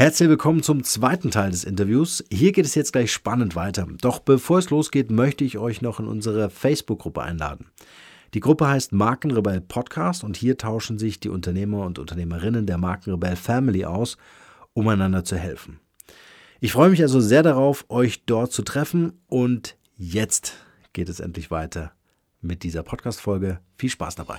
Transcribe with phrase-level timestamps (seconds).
[0.00, 2.24] Herzlich willkommen zum zweiten Teil des Interviews.
[2.32, 3.86] Hier geht es jetzt gleich spannend weiter.
[4.00, 7.66] Doch bevor es losgeht, möchte ich euch noch in unsere Facebook-Gruppe einladen.
[8.32, 13.36] Die Gruppe heißt Markenrebell Podcast und hier tauschen sich die Unternehmer und Unternehmerinnen der Markenrebell
[13.36, 14.16] Family aus,
[14.72, 15.80] um einander zu helfen.
[16.60, 20.54] Ich freue mich also sehr darauf, euch dort zu treffen und jetzt
[20.94, 21.92] geht es endlich weiter
[22.40, 23.60] mit dieser Podcast-Folge.
[23.76, 24.38] Viel Spaß dabei.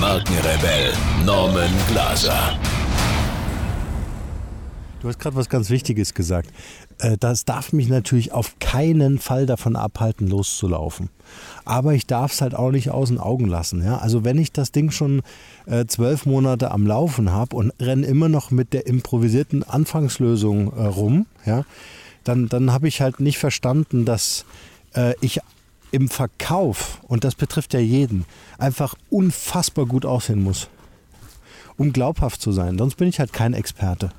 [0.00, 0.92] Markenrebell
[1.24, 2.58] Norman Glaser.
[5.00, 6.50] Du hast gerade was ganz Wichtiges gesagt.
[6.98, 11.10] Äh, das darf mich natürlich auf keinen Fall davon abhalten, loszulaufen.
[11.64, 13.84] Aber ich darf es halt auch nicht aus den Augen lassen.
[13.84, 13.98] Ja?
[13.98, 15.22] Also wenn ich das Ding schon
[15.66, 20.86] äh, zwölf Monate am Laufen habe und renne immer noch mit der improvisierten Anfangslösung äh,
[20.86, 21.64] rum, ja,
[22.24, 24.46] dann, dann habe ich halt nicht verstanden, dass
[25.20, 25.40] ich
[25.94, 28.24] im Verkauf, und das betrifft ja jeden,
[28.58, 30.68] einfach unfassbar gut aussehen muss,
[31.76, 32.76] um glaubhaft zu sein.
[32.76, 34.10] Sonst bin ich halt kein Experte.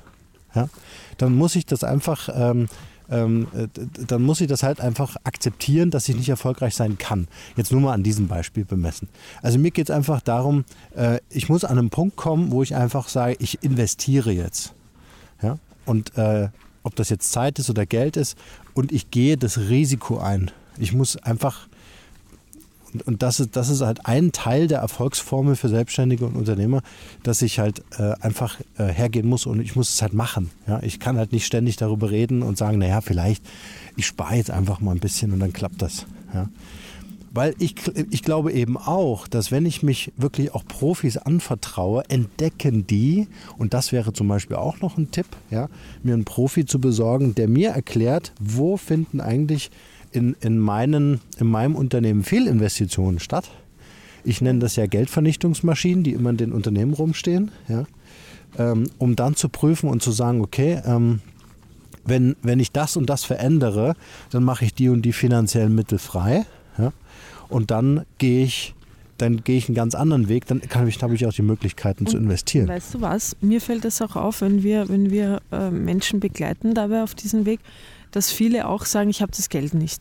[0.54, 0.70] Ja?
[1.18, 2.68] Dann muss ich das einfach, ähm,
[3.10, 3.68] ähm, äh,
[4.06, 7.28] dann muss ich das halt einfach akzeptieren, dass ich nicht erfolgreich sein kann.
[7.56, 9.08] Jetzt nur mal an diesem Beispiel bemessen.
[9.42, 10.64] Also mir geht es einfach darum,
[10.96, 14.72] äh, ich muss an einen Punkt kommen, wo ich einfach sage, ich investiere jetzt.
[15.42, 15.58] Ja?
[15.84, 16.48] Und äh,
[16.84, 18.34] ob das jetzt Zeit ist oder Geld ist,
[18.72, 20.50] und ich gehe das Risiko ein.
[20.78, 21.68] Ich muss einfach,
[23.04, 26.82] und das ist, das ist halt ein Teil der Erfolgsformel für Selbstständige und Unternehmer,
[27.22, 30.50] dass ich halt äh, einfach äh, hergehen muss und ich muss es halt machen.
[30.66, 30.82] Ja?
[30.82, 33.44] Ich kann halt nicht ständig darüber reden und sagen, naja, vielleicht,
[33.96, 36.06] ich spare jetzt einfach mal ein bisschen und dann klappt das.
[36.32, 36.48] Ja?
[37.36, 37.74] Weil ich,
[38.10, 43.28] ich glaube eben auch, dass wenn ich mich wirklich auch Profis anvertraue, entdecken die,
[43.58, 45.68] und das wäre zum Beispiel auch noch ein Tipp, ja,
[46.02, 49.70] mir einen Profi zu besorgen, der mir erklärt, wo finden eigentlich
[50.16, 53.50] in, in, meinen, in meinem Unternehmen Fehlinvestitionen statt.
[54.24, 57.84] Ich nenne das ja Geldvernichtungsmaschinen, die immer in den Unternehmen rumstehen, ja,
[58.58, 61.20] ähm, um dann zu prüfen und zu sagen, okay, ähm,
[62.04, 63.94] wenn, wenn ich das und das verändere,
[64.30, 66.46] dann mache ich die und die finanziellen Mittel frei.
[66.78, 66.92] Ja,
[67.48, 68.74] und dann gehe ich
[69.18, 72.18] dann gehe ich einen ganz anderen Weg, dann habe ich, auch die Möglichkeiten und zu
[72.18, 72.68] investieren.
[72.68, 73.34] Weißt du was?
[73.40, 77.46] Mir fällt es auch auf, wenn wir, wenn wir äh, Menschen begleiten dabei auf diesem
[77.46, 77.60] Weg,
[78.16, 80.00] dass viele auch sagen, ich habe das Geld nicht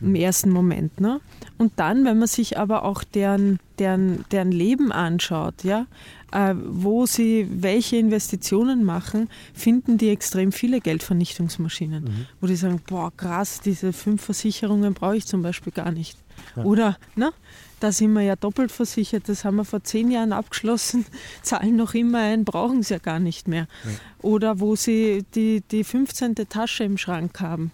[0.00, 1.00] im ersten Moment.
[1.00, 1.20] Ne?
[1.58, 5.86] Und dann, wenn man sich aber auch deren, deren, deren Leben anschaut, ja,
[6.30, 12.04] äh, wo sie welche Investitionen machen, finden die extrem viele Geldvernichtungsmaschinen.
[12.04, 12.26] Mhm.
[12.40, 16.18] Wo die sagen, boah, krass, diese fünf Versicherungen brauche ich zum Beispiel gar nicht.
[16.54, 16.62] Ja.
[16.62, 17.32] Oder, ne?
[17.80, 21.04] Da sind wir ja doppelt versichert, das haben wir vor zehn Jahren abgeschlossen,
[21.42, 23.68] zahlen noch immer ein, brauchen sie ja gar nicht mehr.
[23.84, 23.90] Ja.
[24.22, 26.34] Oder wo sie die, die 15.
[26.48, 27.72] Tasche im Schrank haben.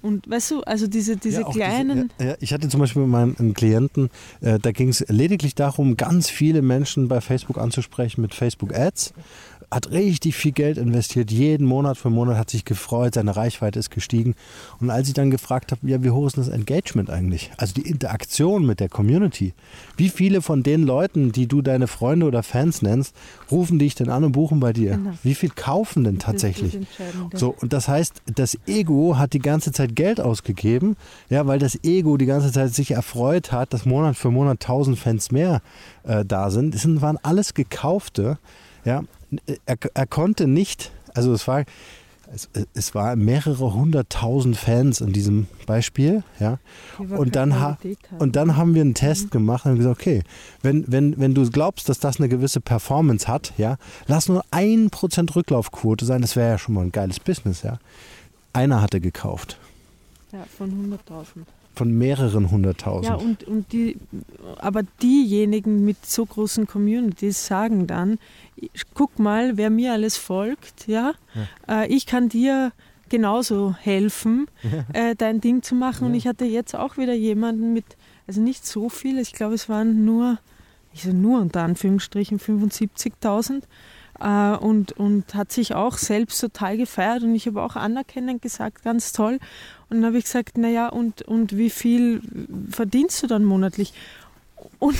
[0.00, 2.10] Und weißt du, also diese, diese ja, kleinen.
[2.18, 4.10] Diese, ja, ich hatte zum Beispiel meinen Klienten,
[4.40, 9.12] äh, da ging es lediglich darum, ganz viele Menschen bei Facebook anzusprechen mit Facebook Ads
[9.70, 13.90] hat richtig viel Geld investiert, jeden Monat für Monat, hat sich gefreut, seine Reichweite ist
[13.90, 14.34] gestiegen.
[14.80, 17.50] Und als ich dann gefragt habe, ja, wie hoch ist das Engagement eigentlich?
[17.58, 19.52] Also die Interaktion mit der Community.
[19.96, 23.14] Wie viele von den Leuten, die du deine Freunde oder Fans nennst,
[23.50, 24.92] rufen dich denn an und buchen bei dir?
[24.92, 25.12] Genau.
[25.22, 26.78] Wie viel kaufen denn tatsächlich?
[27.34, 30.96] So, und das heißt, das Ego hat die ganze Zeit Geld ausgegeben,
[31.28, 34.98] ja, weil das Ego die ganze Zeit sich erfreut hat, dass Monat für Monat tausend
[34.98, 35.60] Fans mehr
[36.04, 36.74] äh, da sind.
[36.74, 38.38] Das waren alles gekaufte.
[38.88, 39.04] Ja,
[39.66, 41.66] er, er konnte nicht, also es war,
[42.32, 46.58] es, es war mehrere hunderttausend Fans in diesem Beispiel, ja.
[46.98, 47.76] Und dann, ha,
[48.18, 49.30] und dann haben wir einen Test mhm.
[49.30, 50.22] gemacht und gesagt, okay,
[50.62, 53.76] wenn, wenn, wenn du glaubst, dass das eine gewisse Performance hat, ja,
[54.06, 57.78] lass nur ein Prozent Rücklaufquote sein, das wäre ja schon mal ein geiles Business, ja.
[58.54, 59.58] Einer hatte gekauft.
[60.32, 61.44] Ja, von 100.000
[61.78, 63.06] von mehreren hunderttausend.
[63.06, 63.96] Ja, und, und die,
[64.58, 68.18] aber diejenigen mit so großen Communities sagen dann,
[68.94, 71.12] guck mal, wer mir alles folgt, ja,
[71.66, 71.82] ja.
[71.84, 72.72] Äh, ich kann dir
[73.08, 74.48] genauso helfen,
[74.92, 76.02] äh, dein Ding zu machen.
[76.02, 76.06] Ja.
[76.08, 77.84] Und ich hatte jetzt auch wieder jemanden mit,
[78.26, 80.38] also nicht so viel, ich glaube, es waren nur,
[80.92, 83.62] ich sage nur unter Anführungsstrichen 75.000
[84.20, 88.82] äh, und, und hat sich auch selbst total gefeiert und ich habe auch anerkennend gesagt,
[88.82, 89.38] ganz toll.
[89.90, 92.20] Und dann habe ich gesagt, naja, und, und wie viel
[92.70, 93.92] verdienst du dann monatlich?
[94.78, 94.98] Und,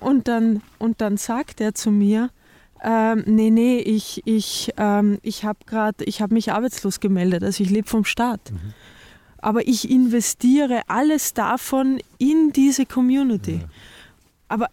[0.00, 2.30] und, dann, und dann sagt er zu mir,
[2.82, 7.64] Ähm, nee, nee, ich, ich, ähm, ich habe gerade, ich habe mich arbeitslos gemeldet, also
[7.64, 8.52] ich lebe vom Staat.
[8.52, 8.74] Mhm.
[9.38, 13.60] Aber ich investiere alles davon in diese Community.
[13.62, 13.68] Ja.
[14.48, 14.68] Aber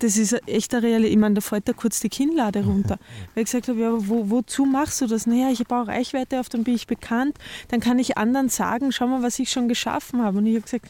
[0.00, 2.98] das ist echt eine reale, ich meine, da fällt da kurz die Kinnlade runter.
[3.34, 5.26] Weil ich gesagt habe, ja, wo, wozu machst du das?
[5.26, 7.36] Naja, ich baue Reichweite auf, dann bin ich bekannt,
[7.68, 10.38] dann kann ich anderen sagen, schau mal, was ich schon geschaffen habe.
[10.38, 10.88] Und ich habe gesagt,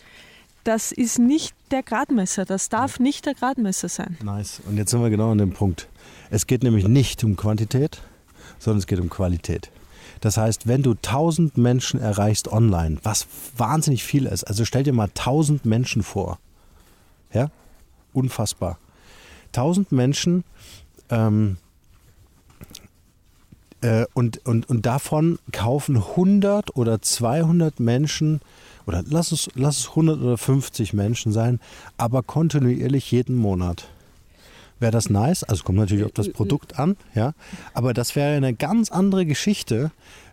[0.64, 4.18] das ist nicht der Gradmesser, das darf nicht der Gradmesser sein.
[4.22, 4.60] Nice.
[4.66, 5.88] Und jetzt sind wir genau an dem Punkt.
[6.30, 8.02] Es geht nämlich nicht um Quantität,
[8.58, 9.70] sondern es geht um Qualität.
[10.20, 13.26] Das heißt, wenn du 1000 Menschen erreichst online, was
[13.56, 16.38] wahnsinnig viel ist, also stell dir mal 1000 Menschen vor.
[17.32, 17.50] Ja?
[18.12, 18.78] Unfassbar.
[19.58, 20.44] 1000 Menschen
[21.10, 21.56] ähm,
[23.80, 28.40] äh, und, und, und davon kaufen 100 oder 200 Menschen
[28.86, 31.60] oder lass es, lass es 100 oder 50 Menschen sein,
[31.98, 33.88] aber kontinuierlich jeden Monat.
[34.80, 35.42] Wäre das nice?
[35.42, 37.34] Also kommt natürlich auf das Produkt an, ja.
[37.74, 39.90] Aber das wäre eine ganz andere Geschichte,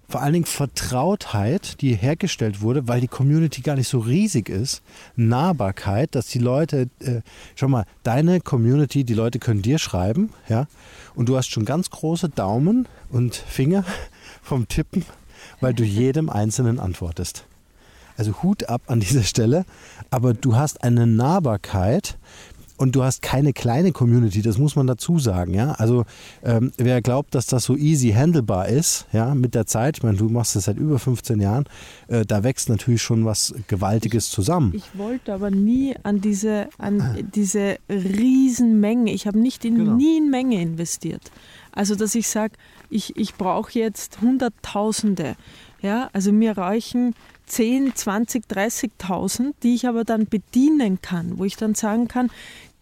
[0.07, 4.81] vor allen Dingen Vertrautheit, die hergestellt wurde, weil die Community gar nicht so riesig ist.
[5.15, 7.21] Nahbarkeit, dass die Leute, äh,
[7.55, 10.67] schau mal, deine Community, die Leute können dir schreiben, ja,
[11.15, 13.83] und du hast schon ganz große Daumen und Finger
[14.41, 15.05] vom Tippen,
[15.59, 17.45] weil du jedem Einzelnen antwortest.
[18.17, 19.65] Also Hut ab an dieser Stelle,
[20.09, 22.17] aber du hast eine Nahbarkeit,
[22.77, 25.53] und du hast keine kleine Community, das muss man dazu sagen.
[25.53, 25.71] Ja?
[25.73, 26.05] Also
[26.43, 30.17] ähm, wer glaubt, dass das so easy handelbar ist, ja, mit der Zeit, ich meine,
[30.17, 31.65] du machst das seit über 15 Jahren,
[32.07, 34.73] äh, da wächst natürlich schon was Gewaltiges zusammen.
[34.75, 39.95] Ich wollte aber nie an diese, an diese Riesenmenge, ich habe nicht in, genau.
[39.95, 41.31] nie in Menge investiert.
[41.71, 42.53] Also dass ich sage,
[42.89, 45.35] ich, ich brauche jetzt Hunderttausende.
[45.81, 46.09] Ja?
[46.13, 47.13] Also mir reichen
[47.47, 52.29] 10, 20, 30.000, die ich aber dann bedienen kann, wo ich dann sagen kann,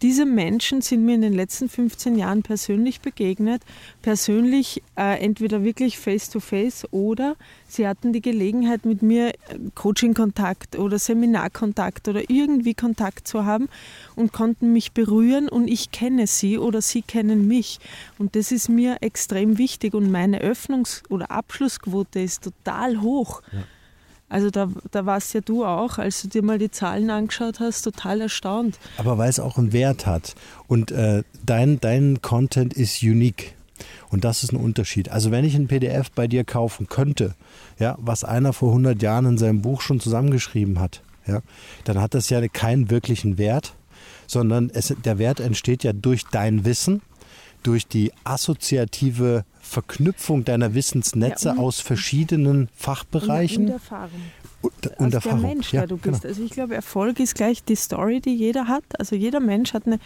[0.04, 3.62] diese Menschen sind mir in den letzten 15 Jahren persönlich begegnet,
[4.02, 7.36] persönlich äh, entweder wirklich face-to-face -face oder
[7.68, 9.34] sie hatten die Gelegenheit, mit mir äh,
[9.74, 13.70] Coaching-Kontakt oder Seminarkontakt oder irgendwie Kontakt zu haben
[14.14, 17.78] und konnten mich berühren und ich kenne sie oder sie kennen mich.
[18.18, 23.40] Und das ist mir extrem wichtig und meine Öffnungs- oder Abschlussquote ist total hoch.
[23.52, 23.62] Ja.
[24.28, 27.82] Also da, da warst ja du auch, als du dir mal die Zahlen angeschaut hast,
[27.82, 28.78] total erstaunt.
[28.96, 30.34] Aber weil es auch einen Wert hat.
[30.66, 33.54] Und äh, dein, dein Content ist unique.
[34.10, 35.08] Und das ist ein Unterschied.
[35.10, 37.34] Also wenn ich ein PDF bei dir kaufen könnte,
[37.78, 41.40] ja, was einer vor 100 Jahren in seinem Buch schon zusammengeschrieben hat, ja,
[41.84, 43.74] dann hat das ja keinen wirklichen Wert,
[44.26, 47.02] sondern es, der Wert entsteht ja durch dein Wissen,
[47.64, 53.66] durch die assoziative Verknüpfung deiner Wissensnetze ja, aus verschiedenen Fachbereichen.
[53.66, 54.20] Und, Erfahrung.
[54.62, 55.40] Und, und Erfahrung.
[55.40, 56.22] der Mensch, ja, der du bist.
[56.22, 56.28] Genau.
[56.28, 58.84] Also ich glaube, Erfolg ist gleich die Story, die jeder hat.
[58.98, 59.98] Also jeder Mensch hat eine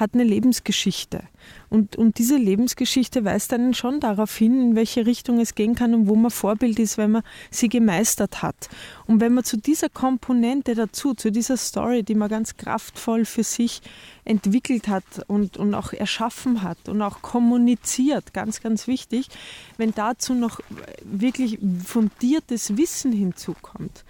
[0.00, 1.22] hat eine Lebensgeschichte.
[1.68, 5.94] Und, und diese Lebensgeschichte weist einen schon darauf hin, in welche Richtung es gehen kann
[5.94, 8.68] und wo man Vorbild ist, wenn man sie gemeistert hat.
[9.06, 13.44] Und wenn man zu dieser Komponente dazu, zu dieser Story, die man ganz kraftvoll für
[13.44, 13.82] sich
[14.24, 19.28] entwickelt hat und, und auch erschaffen hat und auch kommuniziert, ganz, ganz wichtig,
[19.76, 20.60] wenn dazu noch
[21.04, 24.04] wirklich fundiertes Wissen hinzukommt,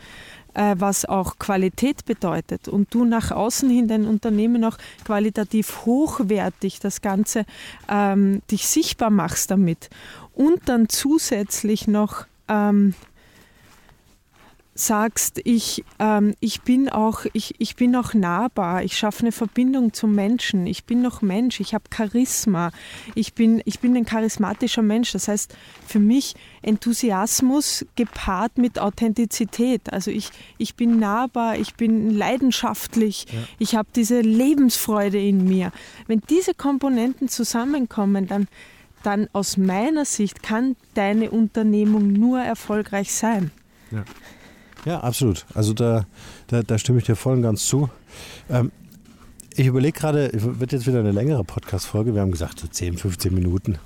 [0.55, 7.01] was auch Qualität bedeutet und du nach außen hin dein Unternehmen auch qualitativ hochwertig das
[7.01, 7.45] Ganze
[7.89, 9.91] ähm, dich sichtbar machst damit
[10.35, 12.95] und dann zusätzlich noch ähm,
[14.75, 19.93] sagst, ich, ähm, ich, bin auch, ich, ich bin auch nahbar, ich schaffe eine Verbindung
[19.93, 22.71] zum Menschen, ich bin noch Mensch, ich habe Charisma,
[23.15, 25.13] ich bin, ich bin ein charismatischer Mensch.
[25.13, 25.55] Das heißt,
[25.87, 29.93] für mich Enthusiasmus gepaart mit Authentizität.
[29.93, 33.39] Also ich, ich bin nahbar, ich bin leidenschaftlich, ja.
[33.59, 35.73] ich habe diese Lebensfreude in mir.
[36.07, 38.49] Wenn diese Komponenten zusammenkommen, dann
[39.03, 43.51] dann aus meiner Sicht kann deine Unternehmung nur erfolgreich sein.
[43.91, 44.05] Ja.
[44.85, 45.45] Ja, absolut.
[45.55, 46.07] Also da,
[46.47, 47.91] da, da stimme ich dir voll und ganz zu.
[48.49, 48.73] Ähm,
[49.57, 52.15] ich überlege gerade, wird jetzt wieder eine längere Podcast-Folge.
[52.15, 53.79] Wir haben gesagt, so 10, 15 Minuten.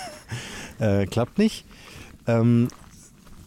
[0.80, 1.64] äh, klappt nicht.
[2.26, 2.68] Ähm,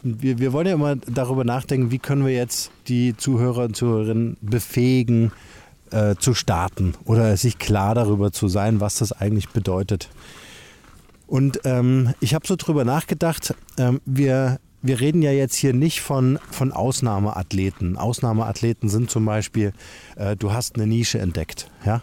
[0.02, 4.36] wir, wir wollen ja immer darüber nachdenken, wie können wir jetzt die Zuhörer und Zuhörerinnen
[4.40, 5.30] befähigen,
[5.92, 10.08] äh, zu starten oder sich klar darüber zu sein, was das eigentlich bedeutet.
[11.26, 16.00] Und ähm, ich habe so drüber nachgedacht, ähm, wir wir reden ja jetzt hier nicht
[16.00, 17.96] von, von Ausnahmeathleten.
[17.96, 19.72] Ausnahmeathleten sind zum Beispiel,
[20.16, 21.70] äh, du hast eine Nische entdeckt.
[21.86, 22.02] Ja?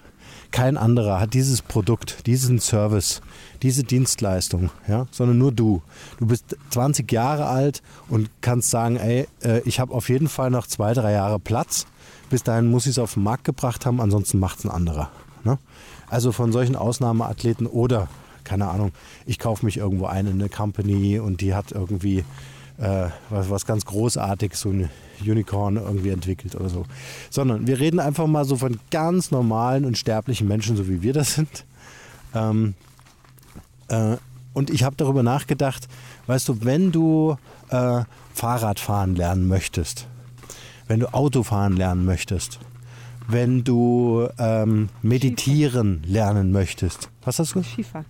[0.51, 3.21] Kein anderer hat dieses Produkt, diesen Service,
[3.61, 5.07] diese Dienstleistung, ja?
[5.11, 5.81] sondern nur du.
[6.17, 10.49] Du bist 20 Jahre alt und kannst sagen, ey, äh, ich habe auf jeden Fall
[10.49, 11.85] noch zwei, drei Jahre Platz.
[12.29, 15.11] Bis dahin muss ich es auf den Markt gebracht haben, ansonsten macht es ein anderer.
[15.43, 15.57] Ne?
[16.09, 18.07] Also von solchen Ausnahmeathleten oder
[18.45, 18.93] keine Ahnung,
[19.27, 22.23] ich kaufe mich irgendwo ein in eine Company und die hat irgendwie
[22.79, 24.89] äh, was, was ganz Großartiges, so ein
[25.21, 26.85] Unicorn irgendwie entwickelt oder so.
[27.29, 31.13] Sondern wir reden einfach mal so von ganz normalen und sterblichen Menschen, so wie wir
[31.13, 31.65] das sind.
[32.33, 32.73] Ähm,
[33.89, 34.17] äh,
[34.53, 35.87] und ich habe darüber nachgedacht,
[36.27, 37.37] weißt du, wenn du
[37.69, 40.07] äh, Fahrrad fahren lernen möchtest,
[40.87, 42.59] wenn du Auto fahren lernen möchtest,
[43.27, 46.13] wenn du ähm, meditieren Skifahren.
[46.13, 47.09] lernen möchtest.
[47.23, 47.63] Was hast du?
[47.63, 48.05] Skifahren.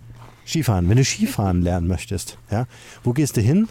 [0.46, 0.88] Skifahren.
[0.88, 2.66] Wenn du Skifahren lernen möchtest, ja,
[3.04, 3.68] wo gehst du hin?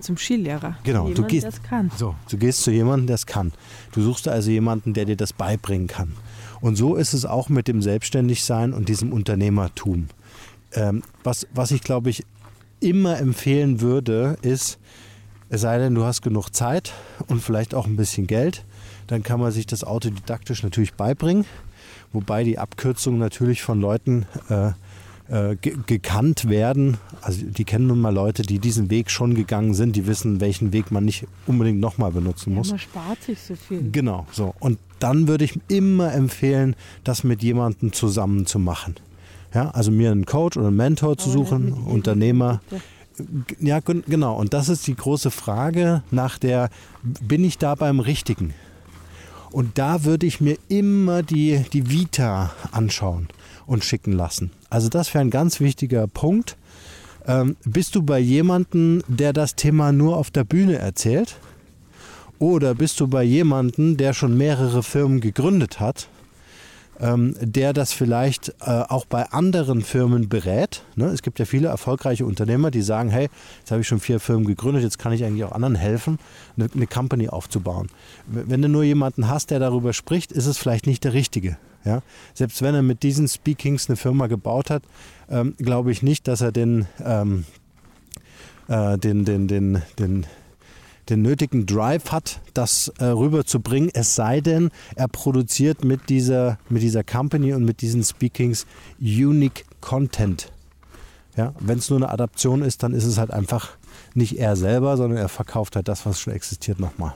[0.00, 0.76] Zum Skilehrer.
[0.84, 1.46] Genau, Jemand, du gehst.
[1.46, 1.90] Das kann.
[1.96, 3.52] So, du gehst zu jemandem, der es kann.
[3.92, 6.12] Du suchst also jemanden, der dir das beibringen kann.
[6.60, 10.08] Und so ist es auch mit dem Selbstständigsein und diesem Unternehmertum.
[10.72, 12.24] Ähm, was, was ich glaube ich
[12.80, 14.78] immer empfehlen würde, ist,
[15.48, 16.92] es sei denn, du hast genug Zeit
[17.28, 18.64] und vielleicht auch ein bisschen Geld,
[19.06, 21.44] dann kann man sich das autodidaktisch natürlich beibringen.
[22.12, 24.72] Wobei die Abkürzungen natürlich von Leuten äh,
[25.28, 26.98] äh, gekannt werden.
[27.20, 30.72] Also die kennen nun mal Leute, die diesen Weg schon gegangen sind, die wissen, welchen
[30.72, 32.68] Weg man nicht unbedingt nochmal benutzen muss.
[32.68, 33.90] Ja, man spart sich so viel.
[33.90, 34.54] Genau, so.
[34.60, 38.94] Und dann würde ich immer empfehlen, das mit jemandem zusammen zu machen.
[39.52, 42.60] Ja, also mir einen Coach oder einen Mentor zu suchen, Unternehmer.
[43.58, 44.36] Ja, genau.
[44.36, 46.70] Und das ist die große Frage nach der,
[47.02, 48.54] bin ich da beim Richtigen?
[49.50, 53.28] Und da würde ich mir immer die, die Vita anschauen
[53.66, 54.50] und schicken lassen.
[54.70, 56.56] Also das wäre ein ganz wichtiger Punkt.
[57.26, 61.36] Ähm, bist du bei jemandem, der das Thema nur auf der Bühne erzählt?
[62.38, 66.08] Oder bist du bei jemandem, der schon mehrere Firmen gegründet hat
[67.00, 70.82] ähm, der das vielleicht äh, auch bei anderen Firmen berät.
[70.94, 71.06] Ne?
[71.06, 74.46] Es gibt ja viele erfolgreiche Unternehmer, die sagen, hey, jetzt habe ich schon vier Firmen
[74.46, 76.18] gegründet, jetzt kann ich eigentlich auch anderen helfen,
[76.56, 77.88] eine, eine Company aufzubauen.
[78.26, 81.56] Wenn du nur jemanden hast, der darüber spricht, ist es vielleicht nicht der Richtige.
[81.86, 82.02] Ja?
[82.34, 84.82] Selbst wenn er mit diesen Speakings eine Firma gebaut hat,
[85.30, 87.44] ähm, glaube ich nicht, dass er den, ähm,
[88.68, 90.26] äh, den, den, den, den
[91.08, 96.82] den nötigen Drive hat, das äh, rüberzubringen, es sei denn, er produziert mit dieser, mit
[96.82, 98.66] dieser Company und mit diesen Speakings
[98.98, 100.50] Unique Content.
[101.36, 103.76] Ja, Wenn es nur eine Adaption ist, dann ist es halt einfach
[104.14, 107.14] nicht er selber, sondern er verkauft halt das, was schon existiert, nochmal.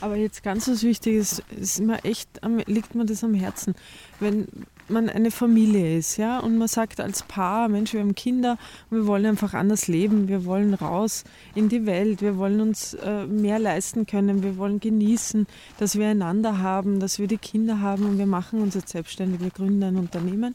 [0.00, 2.28] Aber jetzt ganz was Wichtiges, ist mir echt,
[2.66, 3.74] liegt mir das am Herzen.
[4.18, 4.48] Wenn
[4.88, 8.58] man eine Familie ist, ja, und man sagt als Paar, Mensch, wir haben Kinder
[8.90, 12.94] und wir wollen einfach anders leben, wir wollen raus in die Welt, wir wollen uns
[12.94, 15.46] äh, mehr leisten können, wir wollen genießen,
[15.78, 19.40] dass wir einander haben, dass wir die Kinder haben und wir machen uns jetzt selbstständig,
[19.40, 20.54] wir gründen ein Unternehmen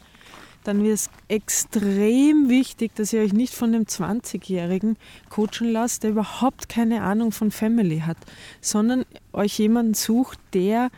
[0.68, 4.98] dann wird es extrem wichtig, dass ihr euch nicht von dem 20-Jährigen
[5.30, 8.18] coachen lasst, der überhaupt keine Ahnung von Family hat,
[8.62, 10.90] sondern euch jemanden sucht, der,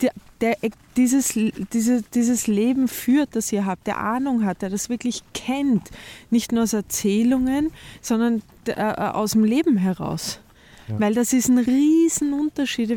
[0.00, 0.56] der, der
[0.96, 1.34] dieses,
[1.72, 5.90] diese, dieses Leben führt, das ihr habt, der Ahnung hat, der das wirklich kennt.
[6.30, 7.70] Nicht nur aus Erzählungen,
[8.00, 10.40] sondern äh, aus dem Leben heraus.
[10.88, 11.00] Ja.
[11.00, 12.90] Weil das ist ein Riesenunterschied.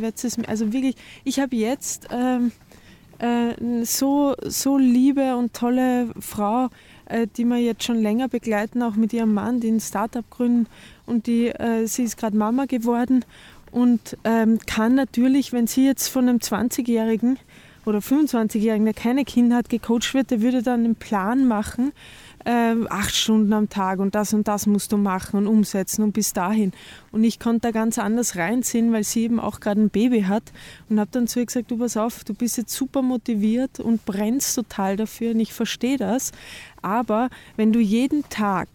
[0.48, 2.08] Also wirklich, ich habe jetzt...
[2.12, 2.51] Ähm,
[3.20, 6.70] äh, so, so liebe und tolle Frau,
[7.06, 10.68] äh, die wir jetzt schon länger begleiten, auch mit ihrem Mann, die ein Startup gründen.
[11.06, 13.24] Und die, äh, sie ist gerade Mama geworden
[13.72, 17.38] und ähm, kann natürlich, wenn sie jetzt von einem 20-Jährigen
[17.86, 21.94] oder 25-Jährigen, der keine Kinder hat, gecoacht wird, der würde dann einen Plan machen,
[22.48, 26.13] äh, acht Stunden am Tag und das und das musst du machen und umsetzen und
[26.13, 26.72] bis dahin.
[27.12, 30.44] Und ich konnte da ganz anders reinziehen, weil sie eben auch gerade ein Baby hat
[30.89, 34.06] und habe dann zu ihr gesagt, du pass auf, du bist jetzt super motiviert und
[34.06, 36.32] brennst total dafür und ich verstehe das.
[36.82, 38.70] Aber wenn du jeden Tag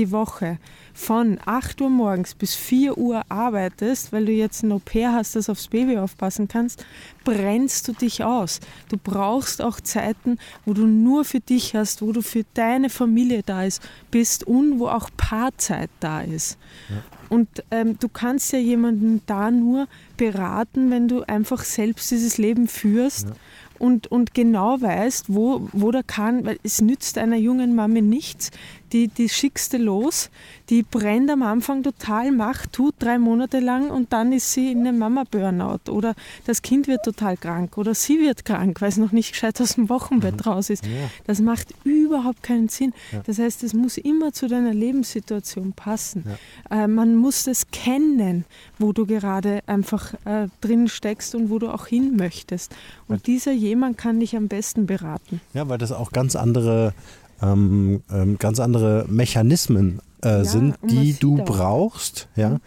[0.00, 0.58] die Woche
[0.94, 5.48] von 8 Uhr morgens bis 4 Uhr arbeitest, weil du jetzt ein Au-pair hast, das
[5.48, 6.84] aufs Baby aufpassen kannst,
[7.24, 8.60] brennst du dich aus.
[8.88, 13.42] Du brauchst auch Zeiten, wo du nur für dich hast, wo du für deine Familie
[13.44, 16.58] da ist, bist und wo auch Paarzeit da ist.
[16.88, 16.96] Ja.
[17.28, 22.66] Und ähm, du kannst ja jemanden da nur beraten, wenn du einfach selbst dieses Leben
[22.66, 23.28] führst.
[23.28, 23.34] Ja
[23.80, 28.50] und, und genau weißt, wo, wo der kann, weil es nützt einer jungen Mama nichts,
[28.92, 30.30] die, die schickste los,
[30.68, 34.86] die brennt am Anfang total, macht, tut drei Monate lang und dann ist sie in
[34.86, 36.14] einem Mama-Burnout oder
[36.46, 39.74] das Kind wird total krank oder sie wird krank, weil es noch nicht gescheit aus
[39.74, 40.52] dem Wochenbett mhm.
[40.52, 40.86] raus ist.
[40.86, 41.10] Ja.
[41.26, 42.92] Das macht überhaupt keinen Sinn.
[43.12, 43.22] Ja.
[43.26, 46.24] Das heißt, es muss immer zu deiner Lebenssituation passen.
[46.70, 46.84] Ja.
[46.84, 48.44] Äh, man muss es kennen,
[48.78, 52.74] wo du gerade einfach äh, drin steckst und wo du auch hin möchtest.
[53.08, 55.40] Und dieser jemand kann dich am besten beraten.
[55.54, 56.94] Ja, weil das auch ganz andere
[57.42, 61.44] ähm, ähm, ganz andere Mechanismen äh, ja, sind, die du auch.
[61.44, 62.60] brauchst, ja, mhm.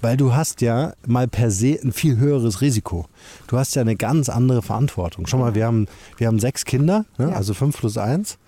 [0.00, 3.06] weil du hast ja mal per se ein viel höheres Risiko.
[3.46, 5.26] Du hast ja eine ganz andere Verantwortung.
[5.26, 7.30] Schau mal, wir haben, wir haben sechs Kinder, ne?
[7.30, 7.36] ja.
[7.36, 8.38] also fünf plus eins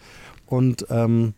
[0.47, 1.35] und ähm,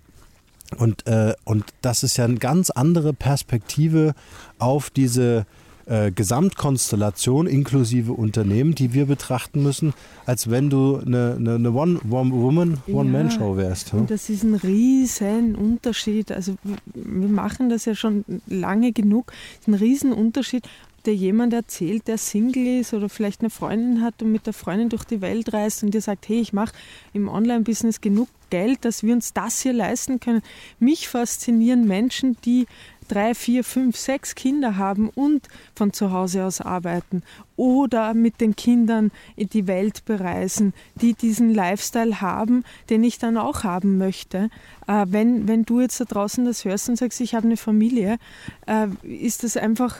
[0.78, 4.14] Und, äh, und das ist ja eine ganz andere Perspektive
[4.58, 5.46] auf diese
[5.86, 9.94] äh, Gesamtkonstellation inklusive Unternehmen, die wir betrachten müssen,
[10.26, 13.92] als wenn du eine, eine, eine One-Woman, One-Man-Show wärst.
[13.92, 13.98] Ja?
[13.98, 16.32] Und das ist ein riesen Unterschied.
[16.32, 16.56] Also
[16.94, 19.26] wir machen das ja schon lange genug.
[19.26, 20.64] Das ist ein riesen Unterschied,
[21.06, 24.88] der jemand erzählt, der Single ist oder vielleicht eine Freundin hat und mit der Freundin
[24.88, 26.72] durch die Welt reist und dir sagt, hey, ich mache
[27.12, 30.40] im Online-Business genug Geld, dass wir uns das hier leisten können.
[30.78, 32.66] Mich faszinieren Menschen, die
[33.08, 37.22] drei, vier, fünf, sechs Kinder haben und von zu Hause aus arbeiten
[37.56, 43.36] oder mit den Kindern in die Welt bereisen, die diesen Lifestyle haben, den ich dann
[43.36, 44.50] auch haben möchte.
[44.86, 48.18] Äh, wenn, wenn du jetzt da draußen das hörst und sagst, ich habe eine Familie,
[48.66, 49.98] äh, ist das einfach,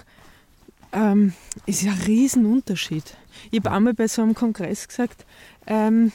[0.92, 1.32] ähm,
[1.66, 3.16] ist ja ein Riesenunterschied.
[3.50, 5.24] Ich habe einmal bei so einem Kongress gesagt,
[5.66, 6.12] ähm,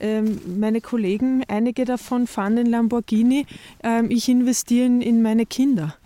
[0.00, 3.46] ähm, meine Kollegen, einige davon fahren den Lamborghini,
[3.84, 5.96] ähm, ich investiere in, in meine Kinder.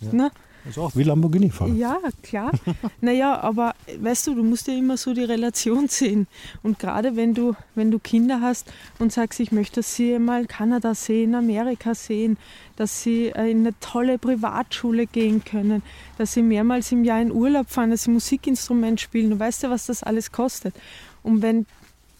[0.00, 0.08] Ja.
[0.12, 0.30] Na?
[0.66, 1.76] Also auch wie Lamborghini fahren.
[1.76, 2.52] Ja, klar.
[3.00, 6.26] naja, aber weißt du, du musst ja immer so die Relation sehen.
[6.62, 10.46] Und gerade wenn du, wenn du Kinder hast und sagst, ich möchte, dass sie mal
[10.46, 12.36] Kanada sehen, Amerika sehen,
[12.76, 15.82] dass sie äh, in eine tolle Privatschule gehen können,
[16.18, 19.30] dass sie mehrmals im Jahr in Urlaub fahren, dass sie Musikinstrument spielen.
[19.30, 20.74] Du weißt ja, was das alles kostet.
[21.22, 21.66] Und wenn,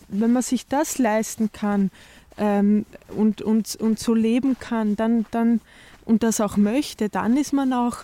[0.08, 1.90] wenn man sich das leisten kann
[2.38, 5.60] ähm, und, und, und so leben kann, dann, dann
[6.04, 7.98] und das auch möchte, dann ist man auch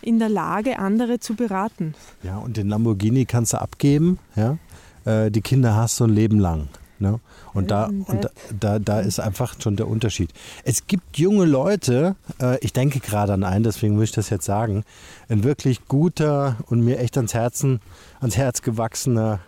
[0.00, 1.94] in der Lage, andere zu beraten.
[2.22, 4.58] Ja, und den Lamborghini kannst du abgeben, ja.
[5.04, 6.68] Äh, die Kinder hast du ein Leben lang.
[7.00, 7.20] Ne?
[7.54, 10.32] Und, da, und da, da, da, ist einfach schon der Unterschied.
[10.64, 14.44] Es gibt junge Leute, äh, ich denke gerade an einen, deswegen muss ich das jetzt
[14.44, 14.84] sagen,
[15.28, 17.80] ein wirklich guter und mir echt ans Herzen,
[18.20, 19.38] ans Herz gewachsener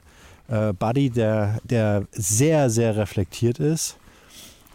[0.46, 3.96] äh, Buddy, der, der sehr, sehr reflektiert ist,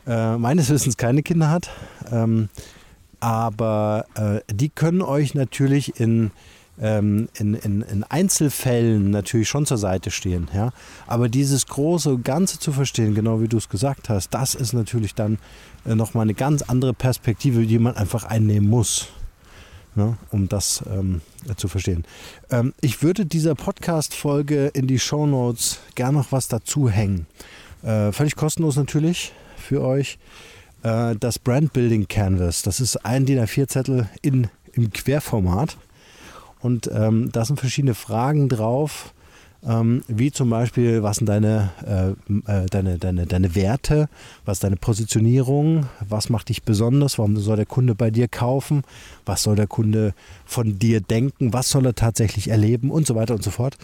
[0.06, 1.70] äh, meines Wissens keine Kinder hat,
[2.12, 2.50] ähm,
[3.26, 6.30] aber äh, die können euch natürlich in,
[6.80, 10.48] ähm, in, in, in, Einzelfällen natürlich schon zur Seite stehen.
[10.54, 10.70] Ja?
[11.08, 15.16] Aber dieses große Ganze zu verstehen, genau wie du es gesagt hast, das ist natürlich
[15.16, 15.40] dann
[15.88, 19.08] äh, nochmal eine ganz andere Perspektive, die man einfach einnehmen muss.
[19.96, 21.22] Ne, um das ähm,
[21.56, 22.04] zu verstehen.
[22.52, 27.28] Ähm, ich würde dieser Podcast-Folge in die Show Notes gerne noch was dazu hängen.
[27.82, 30.20] Äh, völlig kostenlos natürlich für euch.
[30.86, 32.62] Äh, das Brand Building Canvas.
[32.62, 35.78] Das ist ein DIN A4-Zettel in, im Querformat.
[36.60, 39.14] Und ähm, da sind verschiedene Fragen drauf,
[39.68, 42.12] ähm, wie zum Beispiel, was sind deine, äh,
[42.52, 44.10] äh, deine, deine, deine Werte,
[44.46, 48.84] was ist deine Positionierung, was macht dich besonders, warum soll der Kunde bei dir kaufen,
[49.26, 50.14] was soll der Kunde
[50.46, 53.78] von dir denken, was soll er tatsächlich erleben und so weiter und so fort.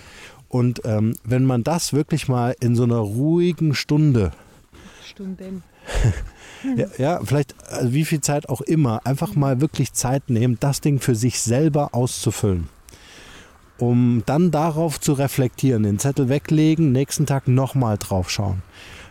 [0.49, 4.31] Und ähm, wenn man das wirklich mal in so einer ruhigen Stunde
[5.03, 5.63] Stunden.
[6.75, 10.81] ja, ja, vielleicht also wie viel Zeit auch immer, einfach mal wirklich Zeit nehmen, das
[10.81, 12.67] Ding für sich selber auszufüllen.
[13.77, 18.61] Um dann darauf zu reflektieren, den Zettel weglegen, nächsten Tag nochmal drauf schauen.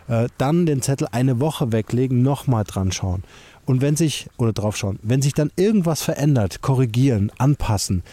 [0.07, 3.23] Äh, dann den Zettel eine Woche weglegen, nochmal dran schauen.
[3.65, 8.03] Und wenn sich, oder drauf schauen, wenn sich dann irgendwas verändert, korrigieren, anpassen,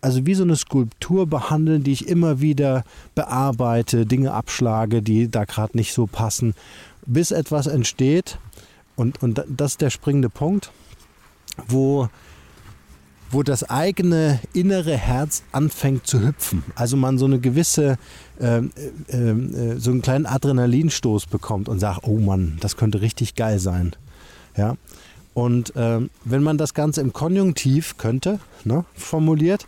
[0.00, 5.44] also wie so eine Skulptur behandeln, die ich immer wieder bearbeite, Dinge abschlage, die da
[5.44, 6.54] gerade nicht so passen,
[7.06, 8.38] bis etwas entsteht.
[8.96, 10.70] Und, und das ist der springende Punkt,
[11.66, 12.08] wo,
[13.30, 16.62] wo das eigene innere Herz anfängt zu hüpfen.
[16.74, 17.96] Also man so eine gewisse,
[18.38, 18.62] äh, äh,
[19.10, 23.96] äh, so einen kleinen Adrenalinstoß bekommt und sagt, oh Mann, das könnte richtig geil sein.
[24.56, 24.76] Ja,
[25.34, 29.66] und ähm, wenn man das Ganze im Konjunktiv könnte, ne, formuliert,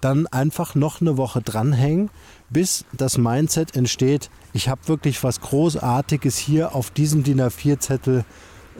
[0.00, 2.10] dann einfach noch eine Woche dranhängen,
[2.50, 8.24] bis das Mindset entsteht, ich habe wirklich was Großartiges hier auf diesem DIN A4-Zettel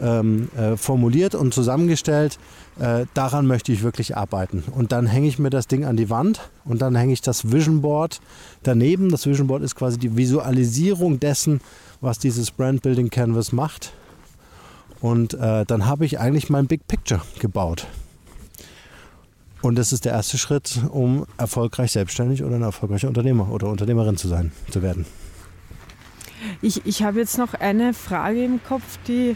[0.01, 2.39] ähm, äh, formuliert und zusammengestellt.
[2.79, 4.63] Äh, daran möchte ich wirklich arbeiten.
[4.71, 7.51] Und dann hänge ich mir das Ding an die Wand und dann hänge ich das
[7.51, 8.21] Vision Board
[8.63, 9.09] daneben.
[9.09, 11.61] Das Vision Board ist quasi die Visualisierung dessen,
[12.01, 13.93] was dieses Brand Building Canvas macht.
[14.99, 17.85] Und äh, dann habe ich eigentlich mein Big Picture gebaut.
[19.61, 24.17] Und das ist der erste Schritt, um erfolgreich selbstständig oder ein erfolgreicher Unternehmer oder Unternehmerin
[24.17, 25.05] zu sein, zu werden.
[26.61, 29.35] Ich, ich habe jetzt noch eine Frage im Kopf, die,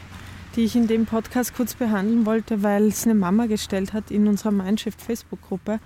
[0.56, 4.28] die ich in dem Podcast kurz behandeln wollte, weil es eine Mama gestellt hat in
[4.28, 5.80] unserer Mindshift Facebook-Gruppe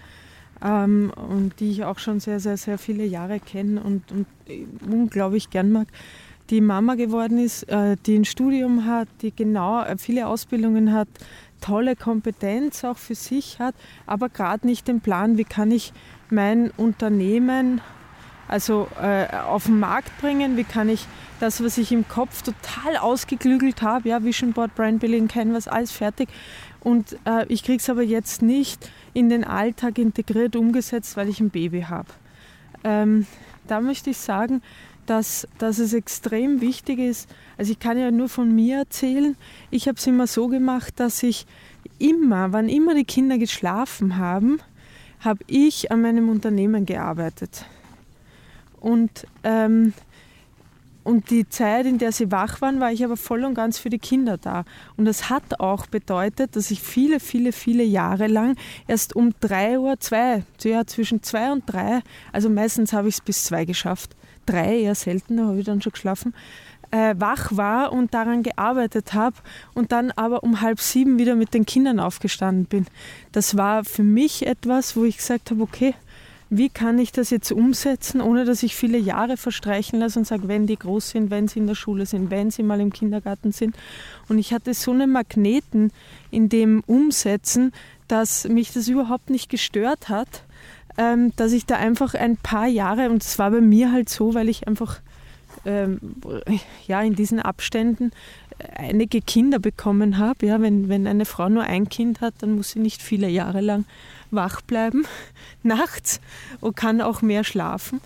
[0.63, 4.27] ähm, und die ich auch schon sehr, sehr, sehr viele Jahre kenne und, und
[4.89, 5.87] unglaublich gern mag
[6.49, 11.07] die Mama geworden ist, äh, die ein Studium hat, die genau äh, viele Ausbildungen hat,
[11.61, 15.93] tolle Kompetenz auch für sich hat, aber gerade nicht den Plan, wie kann ich
[16.29, 17.81] mein Unternehmen
[18.47, 20.57] also äh, auf den Markt bringen?
[20.57, 21.07] Wie kann ich
[21.39, 25.91] das, was ich im Kopf total ausgeklügelt habe, ja, Vision Board, Brand Building, Canvas, alles
[25.91, 26.29] fertig.
[26.79, 31.39] Und äh, ich kriege es aber jetzt nicht in den Alltag integriert umgesetzt, weil ich
[31.39, 32.09] ein Baby habe.
[32.83, 33.25] Ähm,
[33.67, 34.61] da möchte ich sagen,
[35.05, 37.29] dass, dass es extrem wichtig ist.
[37.57, 39.35] Also ich kann ja nur von mir erzählen.
[39.71, 41.45] Ich habe es immer so gemacht, dass ich
[41.99, 44.59] immer, wann immer die Kinder geschlafen haben,
[45.19, 47.65] habe ich an meinem Unternehmen gearbeitet.
[48.79, 49.93] Und, ähm,
[51.03, 53.89] und die Zeit, in der sie wach waren, war ich aber voll und ganz für
[53.89, 54.65] die Kinder da.
[54.97, 59.79] Und das hat auch bedeutet, dass ich viele, viele, viele Jahre lang erst um drei
[59.79, 64.15] Uhr, zwei, ja, zwischen zwei und drei, also meistens habe ich es bis zwei geschafft,
[64.45, 66.33] drei eher seltener habe ich dann schon geschlafen,
[66.91, 69.35] äh, wach war und daran gearbeitet habe
[69.73, 72.85] und dann aber um halb sieben wieder mit den Kindern aufgestanden bin.
[73.31, 75.93] Das war für mich etwas, wo ich gesagt habe, okay,
[76.49, 80.47] wie kann ich das jetzt umsetzen, ohne dass ich viele Jahre verstreichen lasse und sage,
[80.47, 83.51] wenn die groß sind, wenn sie in der Schule sind, wenn sie mal im Kindergarten
[83.51, 83.75] sind.
[84.29, 85.91] Und ich hatte so einen Magneten
[86.31, 87.73] in dem Umsetzen,
[88.07, 90.44] dass mich das überhaupt nicht gestört hat,
[90.97, 94.33] ähm, dass ich da einfach ein paar Jahre, und es war bei mir halt so,
[94.33, 94.99] weil ich einfach
[95.65, 95.99] ähm,
[96.87, 98.11] ja, in diesen Abständen
[98.75, 100.45] einige Kinder bekommen habe.
[100.45, 103.61] Ja, wenn, wenn eine Frau nur ein Kind hat, dann muss sie nicht viele Jahre
[103.61, 103.85] lang
[104.31, 105.05] wach bleiben
[105.63, 106.19] nachts
[106.61, 108.01] und kann auch mehr schlafen.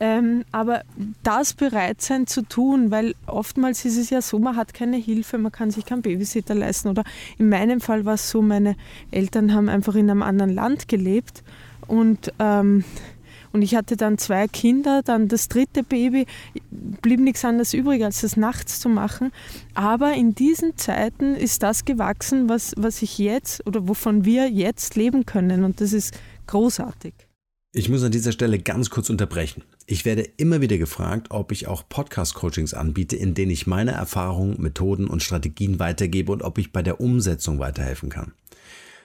[0.00, 0.82] Ähm, aber
[1.22, 5.38] das bereit sein zu tun, weil oftmals ist es ja so, man hat keine Hilfe,
[5.38, 6.88] man kann sich keinen Babysitter leisten.
[6.88, 7.04] Oder
[7.38, 8.76] in meinem Fall war es so, meine
[9.12, 11.44] Eltern haben einfach in einem anderen Land gelebt
[11.86, 12.84] und ähm,
[13.54, 16.26] und ich hatte dann zwei Kinder, dann das dritte Baby,
[16.72, 19.30] blieb nichts anderes übrig, als das nachts zu machen.
[19.74, 24.96] Aber in diesen Zeiten ist das gewachsen, was, was ich jetzt oder wovon wir jetzt
[24.96, 25.62] leben können.
[25.62, 26.18] Und das ist
[26.48, 27.14] großartig.
[27.76, 29.62] Ich muss an dieser Stelle ganz kurz unterbrechen.
[29.86, 34.60] Ich werde immer wieder gefragt, ob ich auch Podcast-Coachings anbiete, in denen ich meine Erfahrungen,
[34.60, 38.32] Methoden und Strategien weitergebe und ob ich bei der Umsetzung weiterhelfen kann.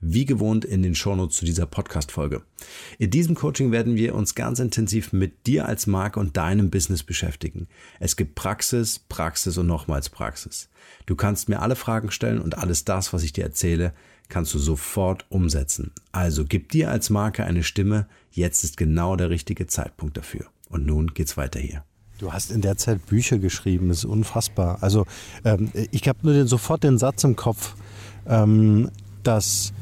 [0.00, 2.42] wie gewohnt in den Shownotes zu dieser Podcast-Folge.
[2.98, 7.02] In diesem Coaching werden wir uns ganz intensiv mit dir als Marke und deinem Business
[7.02, 7.66] beschäftigen.
[7.98, 10.68] Es gibt Praxis, Praxis und nochmals Praxis.
[11.06, 13.92] Du kannst mir alle Fragen stellen und alles das, was ich dir erzähle,
[14.28, 15.92] kannst du sofort umsetzen.
[16.12, 18.06] Also gib dir als Marke eine Stimme.
[18.30, 20.46] Jetzt ist genau der richtige Zeitpunkt dafür.
[20.68, 21.84] Und nun geht's weiter hier.
[22.18, 24.82] Du hast in der Zeit Bücher geschrieben, das ist unfassbar.
[24.82, 25.06] Also
[25.44, 27.74] ähm, ich habe nur den, sofort den Satz im Kopf,
[28.26, 28.90] ähm,
[29.22, 29.72] dass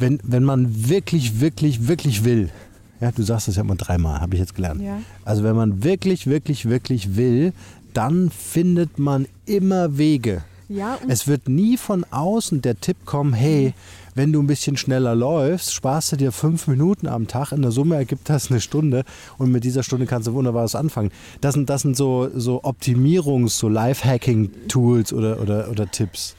[0.00, 2.50] wenn, wenn man wirklich, wirklich, wirklich will,
[3.00, 4.82] ja, du sagst das ja immer dreimal, habe ich jetzt gelernt.
[4.82, 5.00] Ja.
[5.24, 7.52] Also wenn man wirklich, wirklich, wirklich will,
[7.94, 10.42] dann findet man immer Wege.
[10.68, 13.74] Ja, es wird nie von außen der Tipp kommen, hey,
[14.14, 17.50] wenn du ein bisschen schneller läufst, sparst du dir fünf Minuten am Tag.
[17.52, 19.04] In der Summe ergibt das eine Stunde
[19.38, 21.10] und mit dieser Stunde kannst du wunderbar was anfangen.
[21.40, 26.36] Das sind, das sind so, so Optimierungs-, so Life-Hacking-Tools oder, oder, oder Tipps.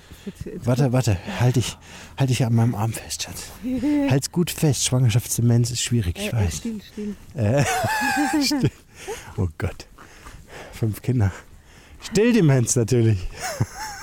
[0.63, 1.77] Warte, warte, halt dich,
[2.17, 3.47] halt dich an meinem Arm fest, Schatz.
[4.09, 6.57] Halt's gut fest, Schwangerschaftsdemenz ist schwierig, ich äh, weiß.
[6.57, 7.15] Still, still.
[7.35, 7.63] Äh,
[8.43, 8.71] still.
[9.37, 9.87] Oh Gott.
[10.73, 11.31] Fünf Kinder.
[12.01, 13.19] Stilldemenz natürlich.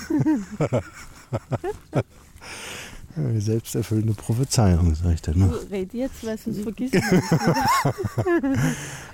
[3.38, 5.38] Selbsterfüllende Prophezeiung, sag ich dann.
[5.38, 5.48] Ne?
[5.48, 6.94] Du red jetzt, weil sonst vergisst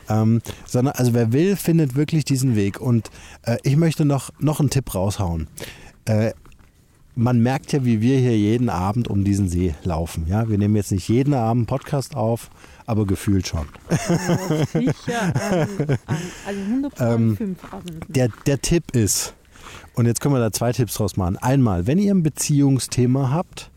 [0.08, 2.80] ähm, sondern, also wer will, findet wirklich diesen Weg.
[2.80, 3.10] Und
[3.42, 5.48] äh, ich möchte noch, noch einen Tipp raushauen.
[6.04, 6.32] Äh,
[7.16, 10.26] man merkt ja, wie wir hier jeden Abend um diesen See laufen.
[10.28, 12.50] Ja, wir nehmen jetzt nicht jeden Abend Podcast auf,
[12.86, 13.66] aber gefühlt schon.
[13.90, 15.98] Ja, sicher, ähm,
[16.46, 17.56] also 105 ähm,
[18.08, 19.34] der, der Tipp ist,
[19.94, 21.36] und jetzt können wir da zwei Tipps draus machen.
[21.36, 23.70] Einmal, wenn ihr ein Beziehungsthema habt,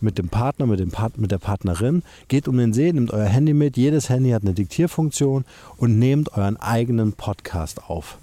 [0.00, 3.26] mit dem Partner, mit, dem Part mit der Partnerin, geht um den See, nehmt euer
[3.26, 3.76] Handy mit.
[3.76, 5.44] Jedes Handy hat eine Diktierfunktion
[5.76, 8.18] und nehmt euren eigenen Podcast auf.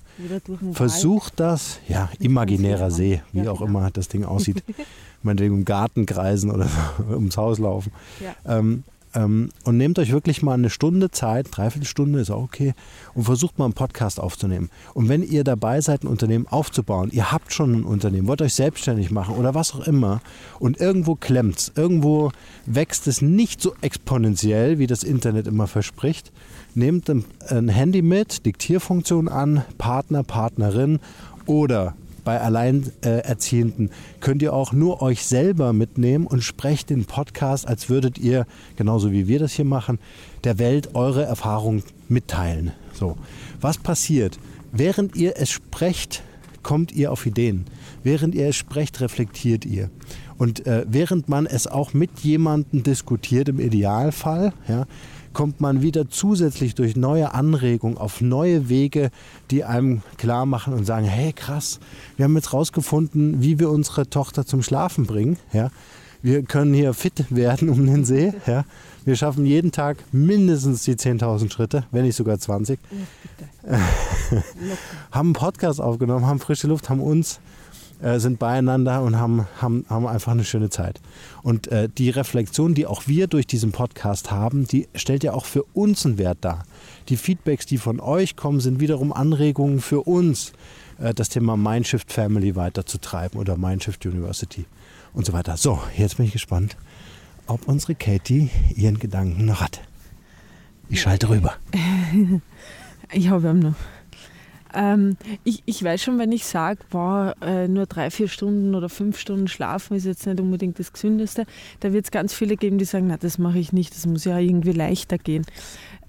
[0.73, 3.69] Versucht das, ja, imaginärer See, wie ja, auch genau.
[3.69, 4.63] immer das Ding aussieht.
[5.23, 6.67] Meinetwegen im Garten kreisen oder
[7.09, 7.91] ums Haus laufen.
[8.19, 8.57] Ja.
[8.57, 12.73] Ähm, und nehmt euch wirklich mal eine Stunde Zeit, dreiviertel Stunde ist auch okay,
[13.13, 14.69] und versucht mal einen Podcast aufzunehmen.
[14.93, 18.53] Und wenn ihr dabei seid, ein Unternehmen aufzubauen, ihr habt schon ein Unternehmen, wollt euch
[18.53, 20.21] selbstständig machen oder was auch immer,
[20.59, 22.31] und irgendwo klemmt es, irgendwo
[22.65, 26.31] wächst es nicht so exponentiell, wie das Internet immer verspricht,
[26.73, 30.99] nehmt ein, ein Handy mit, Diktierfunktion an, Partner, Partnerin
[31.45, 37.89] oder bei Alleinerziehenden könnt ihr auch nur euch selber mitnehmen und sprecht den Podcast, als
[37.89, 39.99] würdet ihr, genauso wie wir das hier machen,
[40.43, 42.71] der Welt eure Erfahrung mitteilen.
[42.93, 43.17] So,
[43.59, 44.39] was passiert?
[44.71, 46.23] Während ihr es sprecht,
[46.63, 47.65] kommt ihr auf Ideen.
[48.03, 49.89] Während ihr es sprecht, reflektiert ihr.
[50.37, 54.85] Und äh, während man es auch mit jemandem diskutiert, im Idealfall, ja,
[55.33, 59.11] kommt man wieder zusätzlich durch neue Anregungen auf neue Wege,
[59.49, 61.79] die einem klar machen und sagen, hey krass,
[62.17, 65.37] wir haben jetzt rausgefunden, wie wir unsere Tochter zum Schlafen bringen.
[65.53, 65.69] Ja.
[66.23, 68.33] Wir können hier fit werden um den See.
[68.45, 68.65] Ja.
[69.05, 72.79] Wir schaffen jeden Tag mindestens die 10.000 Schritte, wenn nicht sogar 20.
[73.67, 73.79] Ja,
[75.11, 77.39] haben einen Podcast aufgenommen, haben frische Luft, haben uns
[78.01, 80.99] äh, sind beieinander und haben, haben, haben einfach eine schöne Zeit.
[81.43, 85.45] Und äh, die Reflexion, die auch wir durch diesen Podcast haben, die stellt ja auch
[85.45, 86.63] für uns einen Wert dar.
[87.09, 90.53] Die Feedbacks, die von euch kommen, sind wiederum Anregungen für uns,
[90.99, 94.65] äh, das Thema Mindshift Family weiterzutreiben oder Mindshift University
[95.13, 95.57] und so weiter.
[95.57, 96.77] So, jetzt bin ich gespannt,
[97.47, 99.81] ob unsere Katie ihren Gedanken noch hat.
[100.89, 101.55] Ich schalte rüber.
[103.13, 103.75] ich habe ihn noch.
[104.73, 106.79] Ähm, ich, ich weiß schon, wenn ich sage,
[107.41, 111.45] äh, nur drei, vier Stunden oder fünf Stunden schlafen ist jetzt nicht unbedingt das Gesündeste,
[111.79, 114.25] da wird es ganz viele geben, die sagen, na, das mache ich nicht, das muss
[114.25, 115.45] ja irgendwie leichter gehen.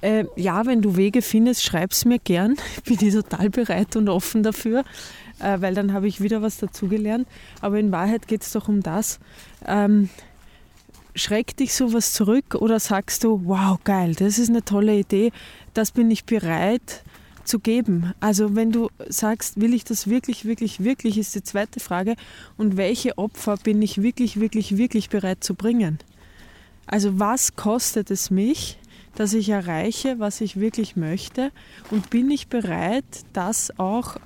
[0.01, 2.57] Äh, ja, wenn du Wege findest, schreib es mir gern.
[2.85, 4.85] Ich bin total bereit und offen dafür,
[5.39, 7.27] äh, weil dann habe ich wieder was dazugelernt.
[7.61, 9.21] Aber in Wahrheit geht es doch um das.
[9.67, 10.09] Ähm,
[11.15, 15.31] schreckt dich sowas zurück oder sagst du, wow, geil, das ist eine tolle Idee,
[15.75, 17.03] das bin ich bereit,
[17.45, 18.13] zu geben.
[18.21, 22.15] Also wenn du sagst, will ich das wirklich, wirklich, wirklich, ist die zweite Frage.
[22.57, 25.99] Und welche Opfer bin ich wirklich, wirklich, wirklich bereit zu bringen?
[26.87, 28.79] Also was kostet es mich,
[29.15, 31.51] dass ich erreiche, was ich wirklich möchte?
[31.91, 34.17] Und bin ich bereit, das auch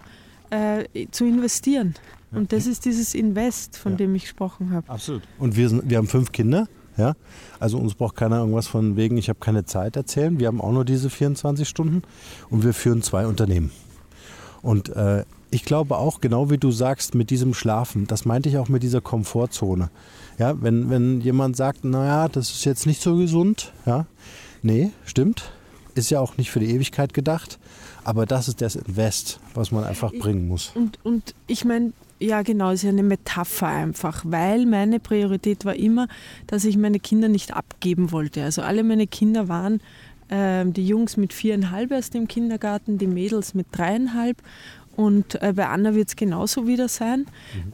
[0.51, 1.95] äh, zu investieren?
[2.33, 3.99] Und das ist dieses Invest, von ja.
[3.99, 4.91] dem ich gesprochen habe.
[4.91, 5.23] Absolut.
[5.39, 6.69] Und wir, sind, wir haben fünf Kinder.
[6.97, 7.15] Ja?
[7.61, 10.39] Also uns braucht keiner irgendwas von wegen, ich habe keine Zeit erzählen.
[10.39, 12.03] Wir haben auch nur diese 24 Stunden
[12.51, 13.71] und wir führen zwei Unternehmen.
[14.63, 18.59] Und äh, ich glaube auch, genau wie du sagst, mit diesem Schlafen, das meinte ich
[18.59, 19.91] auch mit dieser Komfortzone.
[20.39, 24.07] Ja, wenn, wenn jemand sagt, naja, das ist jetzt nicht so gesund, ja,
[24.63, 25.53] nee, stimmt,
[25.95, 27.59] ist ja auch nicht für die Ewigkeit gedacht,
[28.05, 30.73] aber das ist das Invest, was man einfach bringen muss.
[30.75, 35.75] Und, und ich meine, ja, genau, es ist eine Metapher einfach, weil meine Priorität war
[35.75, 36.09] immer,
[36.47, 38.43] dass ich meine Kinder nicht abgeben wollte.
[38.43, 39.81] Also alle meine Kinder waren
[40.29, 44.43] äh, die Jungs mit viereinhalb erst im Kindergarten, die Mädels mit dreieinhalb.
[44.97, 47.27] Und äh, bei Anna wird es genauso wieder sein.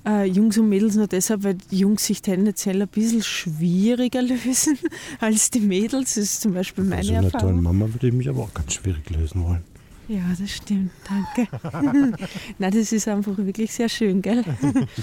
[0.05, 0.12] Mhm.
[0.12, 4.76] Äh, Jungs und Mädels nur deshalb, weil die Jungs sich tendenziell ein bisschen schwieriger lösen
[5.20, 6.16] als die Mädels.
[6.16, 7.48] Das ist zum Beispiel meine also Erfahrung.
[7.48, 9.62] Tollen Mama würde ich mich aber auch ganz schwierig lösen wollen.
[10.08, 11.48] Ja, das stimmt, danke.
[12.58, 14.44] Nein, das ist einfach wirklich sehr schön, gell?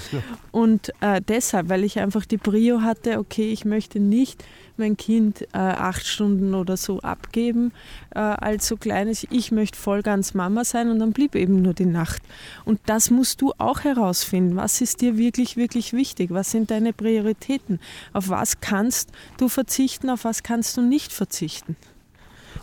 [0.52, 4.44] Und äh, deshalb, weil ich einfach die Brio hatte, okay, ich möchte nicht
[4.76, 7.72] mein Kind äh, acht Stunden oder so abgeben
[8.14, 9.26] äh, als so kleines.
[9.30, 12.22] Ich möchte voll ganz Mama sein und dann blieb eben nur die Nacht.
[12.64, 14.56] Und das musst du auch herausfinden.
[14.56, 16.30] Was ist dir wirklich, wirklich wichtig?
[16.30, 17.80] Was sind deine Prioritäten?
[18.12, 20.10] Auf was kannst du verzichten?
[20.10, 21.76] Auf was kannst du nicht verzichten?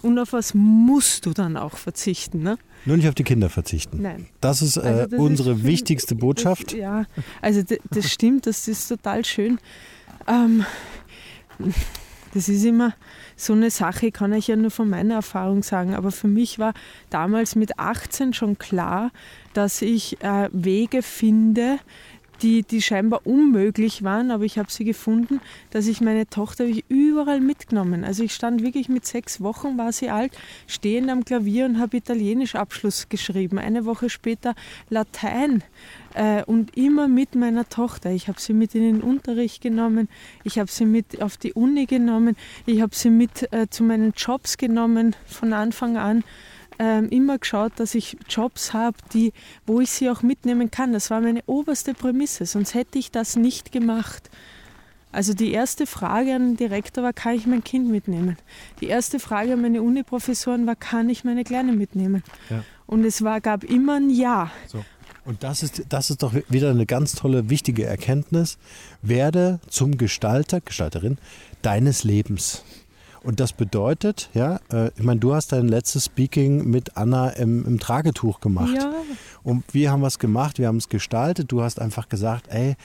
[0.01, 2.43] Und auf was musst du dann auch verzichten?
[2.43, 2.57] Ne?
[2.85, 4.01] Nur nicht auf die Kinder verzichten.
[4.01, 4.27] Nein.
[4.41, 6.71] Das ist äh, also das unsere ist, wichtigste Botschaft.
[6.73, 7.05] Das, ja,
[7.41, 9.59] also das stimmt, das ist total schön.
[10.27, 10.65] Ähm,
[12.33, 12.93] das ist immer
[13.35, 15.95] so eine Sache, kann ich ja nur von meiner Erfahrung sagen.
[15.95, 16.73] Aber für mich war
[17.09, 19.11] damals mit 18 schon klar,
[19.53, 21.79] dass ich äh, Wege finde,
[22.41, 26.85] die, die scheinbar unmöglich waren, aber ich habe sie gefunden, dass ich meine Tochter ich
[26.89, 28.03] überall mitgenommen.
[28.03, 31.97] Also ich stand wirklich mit sechs Wochen, war sie alt, stehend am Klavier und habe
[31.97, 33.57] Italienisch Abschluss geschrieben.
[33.57, 34.55] Eine Woche später
[34.89, 35.63] Latein
[36.13, 38.11] äh, und immer mit meiner Tochter.
[38.11, 40.09] Ich habe sie mit in den Unterricht genommen,
[40.43, 44.13] ich habe sie mit auf die Uni genommen, ich habe sie mit äh, zu meinen
[44.15, 46.23] Jobs genommen von Anfang an
[46.79, 49.33] ähm, immer geschaut, dass ich Jobs habe, die,
[49.65, 50.93] wo ich sie auch mitnehmen kann.
[50.93, 54.29] Das war meine oberste Prämisse, sonst hätte ich das nicht gemacht.
[55.11, 58.37] Also die erste Frage an den Direktor war, kann ich mein Kind mitnehmen?
[58.81, 62.23] Die erste Frage an meine Uniprofessoren war, kann ich meine Kleine mitnehmen?
[62.49, 62.63] Ja.
[62.85, 64.51] Und es war, gab immer ein Ja.
[64.67, 64.83] So.
[65.27, 68.57] Und das ist, das ist doch wieder eine ganz tolle, wichtige Erkenntnis.
[69.01, 71.17] Werde zum Gestalter, Gestalterin
[71.61, 72.63] deines Lebens.
[73.27, 77.65] Und das bedeutet, ja, äh, ich meine, du hast dein letztes Speaking mit Anna im,
[77.65, 78.73] im Tragetuch gemacht.
[78.73, 78.93] Ja.
[79.43, 81.51] Und wir haben was gemacht, wir haben es gestaltet.
[81.51, 82.77] Du hast einfach gesagt, ey,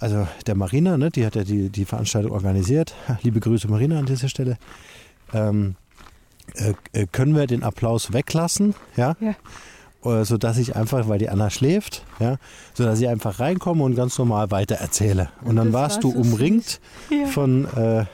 [0.00, 2.96] also der Marina, ne, die hat ja die, die Veranstaltung organisiert.
[3.22, 4.58] Liebe Grüße Marina an dieser Stelle.
[5.32, 5.76] Ähm,
[6.56, 9.14] äh, äh können wir den Applaus weglassen, ja?
[9.20, 9.36] ja.
[10.12, 12.38] äh, sodass ich einfach, weil die Anna schläft, ja,
[12.74, 15.28] sodass ich einfach reinkomme und ganz normal weiter erzähle.
[15.44, 16.80] Und dann warst war du so umringt.
[17.10, 17.28] Ja.
[17.28, 18.06] von, äh,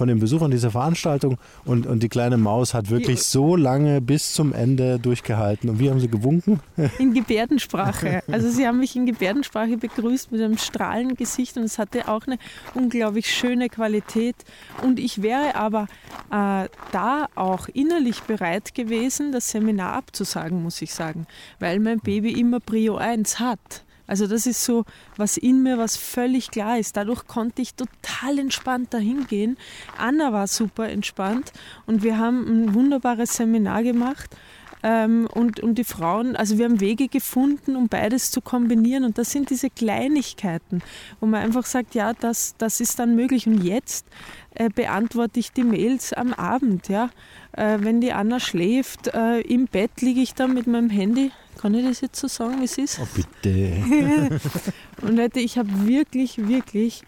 [0.00, 1.36] von den Besuchern dieser Veranstaltung
[1.66, 5.68] und, und die kleine Maus hat wirklich so lange bis zum Ende durchgehalten.
[5.68, 6.60] Und wie haben sie gewunken?
[6.98, 8.22] In Gebärdensprache.
[8.32, 12.26] Also sie haben mich in Gebärdensprache begrüßt mit einem strahlenden Gesicht und es hatte auch
[12.26, 12.38] eine
[12.72, 14.36] unglaublich schöne Qualität.
[14.82, 15.86] Und ich wäre aber
[16.30, 21.26] äh, da auch innerlich bereit gewesen, das Seminar abzusagen, muss ich sagen,
[21.58, 23.84] weil mein Baby immer Prio 1 hat.
[24.10, 26.96] Also das ist so, was in mir, was völlig klar ist.
[26.96, 29.56] Dadurch konnte ich total entspannt dahin gehen.
[29.96, 31.52] Anna war super entspannt
[31.86, 34.36] und wir haben ein wunderbares Seminar gemacht.
[34.82, 39.04] Ähm, und, und die Frauen, also wir haben Wege gefunden, um beides zu kombinieren.
[39.04, 40.82] Und das sind diese Kleinigkeiten,
[41.20, 43.46] wo man einfach sagt, ja, das, das ist dann möglich.
[43.46, 44.06] Und jetzt
[44.54, 46.88] äh, beantworte ich die Mails am Abend.
[46.88, 47.10] Ja?
[47.52, 51.30] Äh, wenn die Anna schläft, äh, im Bett liege ich dann mit meinem Handy.
[51.60, 53.00] Kann ich das jetzt so sagen, wie es ist?
[53.02, 54.40] Oh, bitte.
[55.02, 57.02] Und Leute, ich habe wirklich, wirklich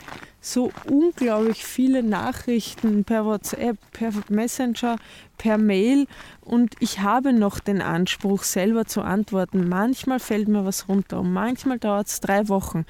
[0.45, 4.97] so unglaublich viele Nachrichten per WhatsApp, per Messenger,
[5.39, 6.09] per Mail
[6.41, 9.69] und ich habe noch den Anspruch, selber zu antworten.
[9.69, 12.85] Manchmal fällt mir was runter und manchmal dauert es drei Wochen.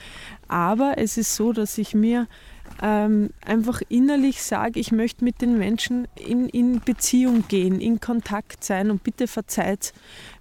[0.48, 2.26] Aber es ist so, dass ich mir
[2.80, 8.64] ähm, einfach innerlich sage, ich möchte mit den Menschen in, in Beziehung gehen, in Kontakt
[8.64, 9.92] sein und bitte verzeiht,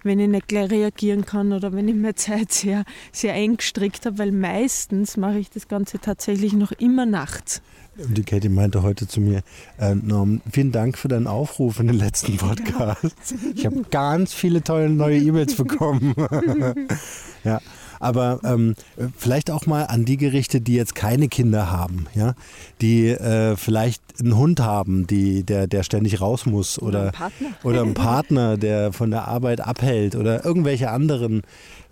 [0.02, 4.06] wenn ich nicht gleich reagieren kann oder wenn ich meine Zeit sehr, sehr eng gestrickt
[4.06, 7.62] habe, weil meistens mache ich das Ganze tatsächlich noch immer nachts.
[7.98, 9.42] Und die Katie meinte heute zu mir,
[9.78, 13.34] äh, Norm, vielen Dank für deinen Aufruf in den letzten Podcast.
[13.54, 16.14] Ich habe ganz viele tolle neue E-Mails bekommen.
[17.44, 17.60] ja.
[18.02, 18.74] Aber ähm,
[19.16, 22.34] vielleicht auch mal an die gerichtet, die jetzt keine Kinder haben, ja,
[22.80, 27.48] die äh, vielleicht einen Hund haben, die, der, der ständig raus muss oder, einen Partner.
[27.62, 31.42] oder einen Partner, der von der Arbeit abhält oder irgendwelche anderen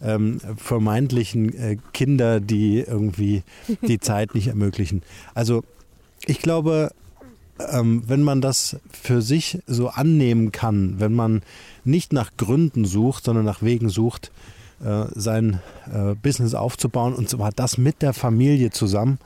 [0.03, 3.45] ähm, vermeintlichen äh, Kinder, die irgendwie
[3.87, 5.03] die Zeit nicht ermöglichen.
[5.35, 5.63] Also
[6.27, 6.91] ich glaube,
[7.71, 11.43] ähm, wenn man das für sich so annehmen kann, wenn man
[11.85, 14.33] nicht nach Gründen sucht, sondern nach Wegen sucht,
[14.85, 15.61] äh, sein
[15.93, 19.19] äh, Business aufzubauen und zwar das mit der Familie zusammen,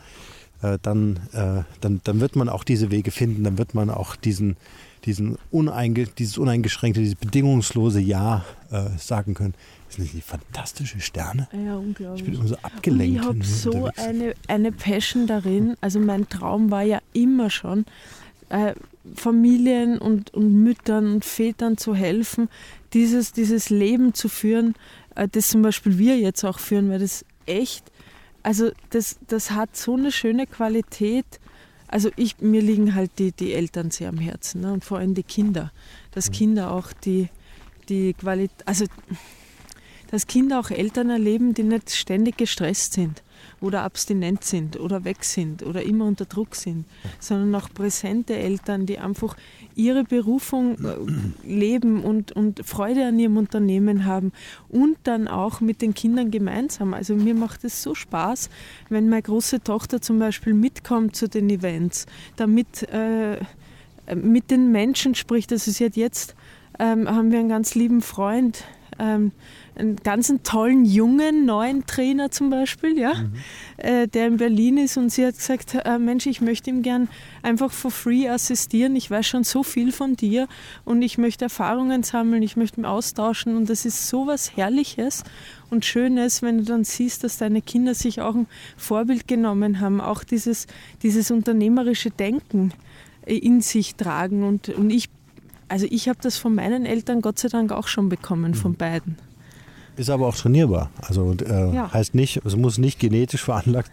[0.62, 4.16] äh, dann, äh, dann, dann wird man auch diese Wege finden, dann wird man auch
[4.16, 4.56] diesen,
[5.04, 9.54] diesen uneinge, dieses uneingeschränkte, dieses bedingungslose Ja äh, sagen können.
[9.86, 11.48] Das sind die fantastische Sterne.
[11.52, 12.28] Ja, Ich bin unglaublich.
[12.34, 13.14] immer so Und abgelenkt.
[13.16, 15.76] ich wenn habe so unterwegs eine, eine Passion darin.
[15.80, 17.84] Also mein Traum war ja immer schon,
[19.14, 22.48] Familien und, und Müttern und Vätern zu helfen,
[22.92, 24.74] dieses, dieses Leben zu führen,
[25.14, 27.90] das zum Beispiel wir jetzt auch führen, weil das echt,
[28.42, 31.26] also das, das hat so eine schöne Qualität.
[31.88, 34.72] Also ich, mir liegen halt die, die Eltern sehr am Herzen ne?
[34.72, 35.72] und vor allem die Kinder.
[36.10, 37.28] Dass Kinder auch die,
[37.88, 38.86] die Qualität, also
[40.14, 43.24] dass Kinder auch Eltern erleben, die nicht ständig gestresst sind
[43.60, 46.84] oder abstinent sind oder weg sind oder immer unter Druck sind,
[47.18, 49.36] sondern auch präsente Eltern, die einfach
[49.74, 50.94] ihre Berufung äh,
[51.44, 54.30] leben und, und Freude an ihrem Unternehmen haben
[54.68, 56.94] und dann auch mit den Kindern gemeinsam.
[56.94, 58.50] Also mir macht es so Spaß,
[58.90, 63.38] wenn meine große Tochter zum Beispiel mitkommt zu den Events, damit äh,
[64.14, 65.50] mit den Menschen spricht.
[65.50, 66.36] Also sie hat jetzt,
[66.78, 68.62] ähm, haben wir einen ganz lieben Freund,
[68.98, 69.32] ähm,
[69.76, 73.12] einen ganz tollen jungen neuen Trainer zum Beispiel, ja,
[73.76, 77.08] äh, der in Berlin ist und sie hat gesagt, äh, Mensch, ich möchte ihm gern
[77.42, 78.94] einfach for free assistieren.
[78.96, 80.46] Ich weiß schon so viel von dir
[80.84, 85.24] und ich möchte Erfahrungen sammeln, ich möchte mich austauschen und das ist so was Herrliches
[85.70, 90.00] und Schönes, wenn du dann siehst, dass deine Kinder sich auch ein Vorbild genommen haben,
[90.00, 90.66] auch dieses,
[91.02, 92.72] dieses unternehmerische Denken
[93.26, 95.08] äh, in sich tragen und, und ich
[95.74, 99.16] also ich habe das von meinen Eltern Gott sei Dank auch schon bekommen, von beiden.
[99.96, 100.88] Ist aber auch trainierbar.
[101.00, 101.92] Also äh, Ja.
[101.92, 103.90] heißt nicht, es muss nicht genetisch veranlagt,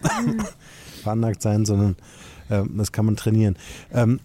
[1.02, 1.96] veranlagt sein, sondern
[2.50, 3.56] äh, das kann man trainieren.
[3.92, 4.20] Ähm,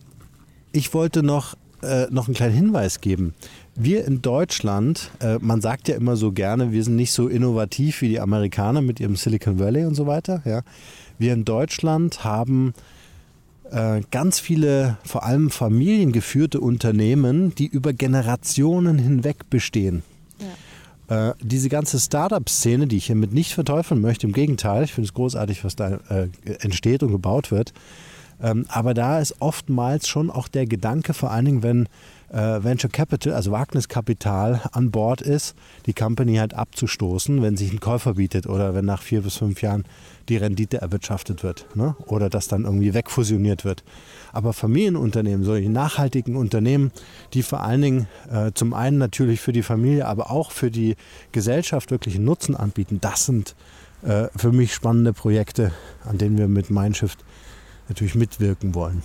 [0.73, 3.33] ich wollte noch, äh, noch einen kleinen Hinweis geben.
[3.75, 8.03] Wir in Deutschland, äh, man sagt ja immer so gerne, wir sind nicht so innovativ
[8.03, 10.42] wie die Amerikaner mit ihrem Silicon Valley und so weiter.
[10.45, 10.61] Ja.
[11.19, 12.74] Wir in Deutschland haben
[14.11, 20.03] ganz viele, vor allem familiengeführte Unternehmen, die über Generationen hinweg bestehen.
[21.09, 25.14] Äh, diese ganze Startup-Szene, die ich hiermit nicht verteufeln möchte, im Gegenteil, ich finde es
[25.14, 26.29] großartig, was da äh,
[26.61, 27.73] entsteht und gebaut wird.
[28.43, 31.89] Ähm, aber da ist oftmals schon auch der Gedanke, vor allen Dingen, wenn
[32.33, 35.55] äh, Venture Capital, also Wagniskapital, an Bord ist,
[35.87, 39.62] die Company halt abzustoßen, wenn sich ein Käufer bietet oder wenn nach vier bis fünf
[39.62, 39.85] Jahren
[40.29, 41.97] die Rendite erwirtschaftet wird ne?
[42.07, 43.85] oder das dann irgendwie wegfusioniert wird.
[44.33, 46.91] Aber Familienunternehmen, solche nachhaltigen Unternehmen,
[47.33, 50.97] die vor allen Dingen äh, zum einen natürlich für die Familie, aber auch für die
[51.33, 53.55] Gesellschaft wirklich Nutzen anbieten, das sind
[54.03, 55.72] äh, für mich spannende Projekte,
[56.05, 57.24] an denen wir mit Mindshift
[57.89, 59.03] natürlich mitwirken wollen.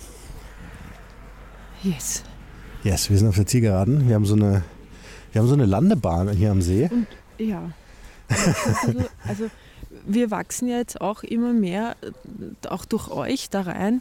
[1.82, 2.24] Yes.
[2.84, 4.08] Yes, wir sind auf der Zielgeraden.
[4.08, 4.64] Wir haben so eine,
[5.32, 6.88] wir haben so eine Landebahn hier am See.
[6.90, 7.06] Und
[7.38, 7.70] ja.
[8.28, 9.50] Also, also
[10.06, 14.00] wir wachsen ja jetzt auch immer mehr, äh, auch durch euch da rein.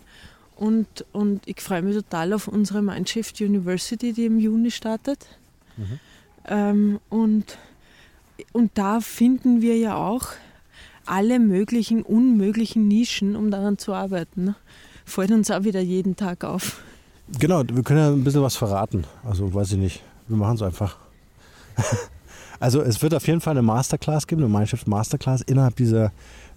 [0.55, 5.27] Und, und ich freue mich total auf unsere Mindshift University, die im Juni startet.
[5.77, 5.99] Mhm.
[6.47, 7.57] Ähm, und,
[8.51, 10.27] und da finden wir ja auch
[11.05, 14.45] alle möglichen, unmöglichen Nischen, um daran zu arbeiten.
[14.45, 14.55] Ne?
[15.05, 16.81] Fällt uns auch wieder jeden Tag auf.
[17.39, 19.05] Genau, wir können ja ein bisschen was verraten.
[19.23, 20.03] Also weiß ich nicht.
[20.27, 20.97] Wir machen es einfach.
[22.59, 26.11] also es wird auf jeden Fall eine Masterclass geben, eine Mindshift Masterclass innerhalb dieser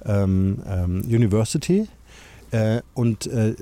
[0.05, 1.89] ähm, ähm, University.
[2.51, 3.55] Äh, und äh,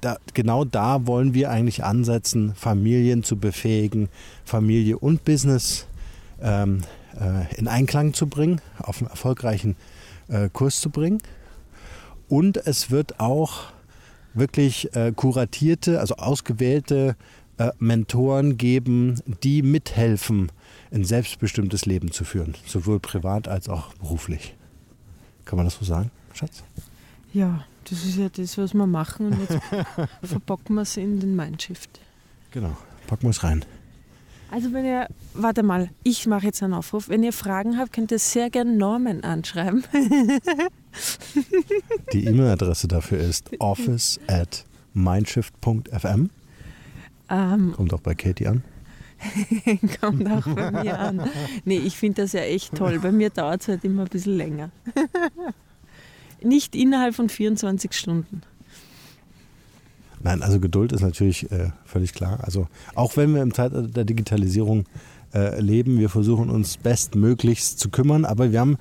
[0.00, 4.08] da, genau da wollen wir eigentlich ansetzen, Familien zu befähigen,
[4.44, 5.86] Familie und Business
[6.42, 6.82] ähm,
[7.18, 9.76] äh, in Einklang zu bringen, auf einen erfolgreichen
[10.28, 11.22] äh, Kurs zu bringen.
[12.28, 13.64] Und es wird auch
[14.34, 17.16] wirklich äh, kuratierte, also ausgewählte
[17.58, 20.50] äh, Mentoren geben, die mithelfen,
[20.90, 24.54] ein selbstbestimmtes Leben zu führen, sowohl privat als auch beruflich.
[25.44, 26.62] Kann man das so sagen, Schatz?
[27.32, 29.58] Ja, das ist ja das, was wir machen und jetzt
[30.22, 32.00] verpacken wir es in den Mindshift.
[32.52, 32.76] Genau,
[33.06, 33.64] packen wir es rein.
[34.52, 37.08] Also wenn ihr, warte mal, ich mache jetzt einen Aufruf.
[37.08, 39.82] Wenn ihr Fragen habt, könnt ihr sehr gerne Norman anschreiben.
[42.12, 46.28] Die E-Mail-Adresse dafür ist office at mindshift.fm.
[47.30, 48.62] Ähm, Kommt auch bei Katie an.
[50.02, 51.30] Kommt auch bei mir an.
[51.64, 52.98] Nee, ich finde das ja echt toll.
[52.98, 54.70] Bei mir dauert es halt immer ein bisschen länger.
[56.42, 58.42] Nicht innerhalb von 24 Stunden.
[60.22, 62.38] Nein, also Geduld ist natürlich äh, völlig klar.
[62.42, 64.84] Also auch wenn wir im Zeitalter der Digitalisierung
[65.34, 68.78] äh, leben, wir versuchen uns bestmöglichst zu kümmern, aber wir haben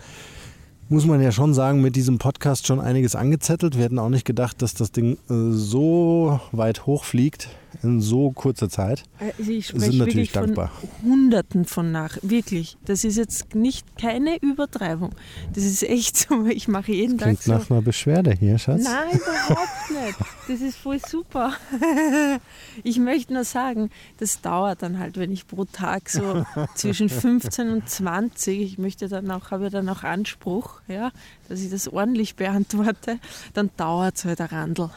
[0.89, 3.77] muss man ja schon sagen, mit diesem Podcast schon einiges angezettelt.
[3.77, 7.47] Wir hätten auch nicht gedacht, dass das Ding äh, so weit hochfliegt
[7.83, 9.03] in so kurzer Zeit.
[9.19, 10.71] Also ich sind natürlich dankbar.
[11.03, 12.77] Hunderten von nach, wirklich.
[12.85, 15.11] Das ist jetzt nicht keine Übertreibung.
[15.53, 16.45] Das ist echt so.
[16.45, 18.83] Ich mache jeden das klingt Tag nach einer Beschwerde hier, Schatz.
[18.83, 20.17] Nein, überhaupt nicht.
[20.47, 21.53] Das ist voll super.
[22.83, 26.45] Ich möchte nur sagen, das dauert dann halt, wenn ich pro Tag so
[26.75, 31.11] zwischen 15 und 20, ich möchte dann auch, habe dann auch Anspruch, ja,
[31.49, 33.19] dass ich das ordentlich beantworte,
[33.53, 34.89] dann dauert es halt ein Randl.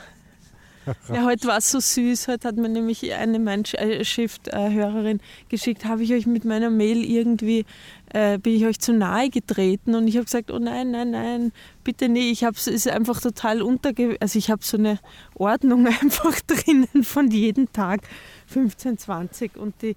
[1.08, 2.28] Ja, heute war es so süß.
[2.28, 7.64] Heute hat mir nämlich eine Mindshift-Hörerin geschickt, habe ich euch mit meiner Mail irgendwie,
[8.12, 11.52] äh, bin ich euch zu nahe getreten und ich habe gesagt, oh nein, nein, nein,
[11.82, 12.30] bitte nicht.
[12.32, 14.16] Ich habe es einfach total unterge...
[14.20, 14.98] Also ich habe so eine
[15.34, 18.02] Ordnung einfach drinnen von jedem Tag,
[18.46, 19.96] 15, 20 und die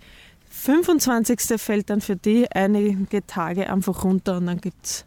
[0.49, 1.39] 25.
[1.61, 5.05] fällt dann für die einige Tage einfach runter und dann gibt es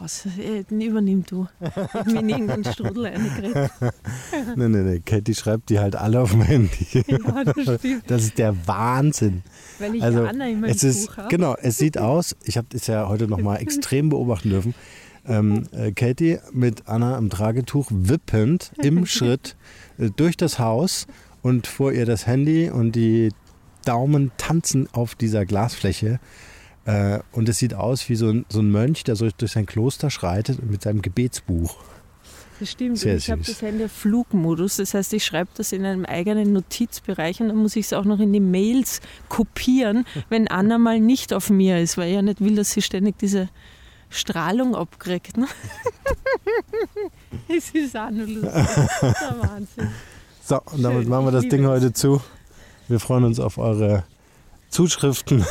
[0.00, 0.26] aus.
[0.38, 1.46] Äh, übernimm du.
[1.60, 3.70] Ich habe mir in irgendeinen Strudel reingeredet.
[4.56, 5.02] nein, nein, nein.
[5.04, 6.86] Katie schreibt die halt alle auf dem Handy.
[7.10, 8.04] Ja, das stimmt.
[8.08, 9.42] Das ist der Wahnsinn.
[9.78, 12.86] Weil ich also, Anna immer es ist, Buch Genau, es sieht aus, ich habe das
[12.86, 14.74] ja heute nochmal extrem beobachten dürfen.
[15.26, 19.56] Ähm, äh, Katie mit Anna im Tragetuch wippend im Schritt
[19.98, 21.06] äh, durch das Haus
[21.42, 23.30] und vor ihr das Handy und die
[23.84, 26.20] Daumen tanzen auf dieser Glasfläche.
[26.90, 29.66] Äh, und es sieht aus wie so ein, so ein Mönch, der so durch sein
[29.66, 31.76] Kloster schreitet mit seinem Gebetsbuch.
[32.58, 32.98] Das stimmt.
[32.98, 34.76] Sehr ich habe das Handy auf Flugmodus.
[34.76, 38.04] Das heißt, ich schreibe das in einem eigenen Notizbereich und dann muss ich es auch
[38.04, 42.22] noch in die Mails kopieren, wenn Anna mal nicht auf mir ist, weil ich ja
[42.22, 43.48] nicht will, dass sie ständig diese
[44.08, 45.36] Strahlung abkriegt.
[45.36, 45.46] Ne?
[47.48, 48.50] es ist auch nur lustig.
[48.52, 49.88] Das ist der Wahnsinn.
[50.42, 52.20] So, und damit Schön, machen wir das Ding heute zu.
[52.88, 54.02] Wir freuen uns auf eure
[54.70, 55.44] Zuschriften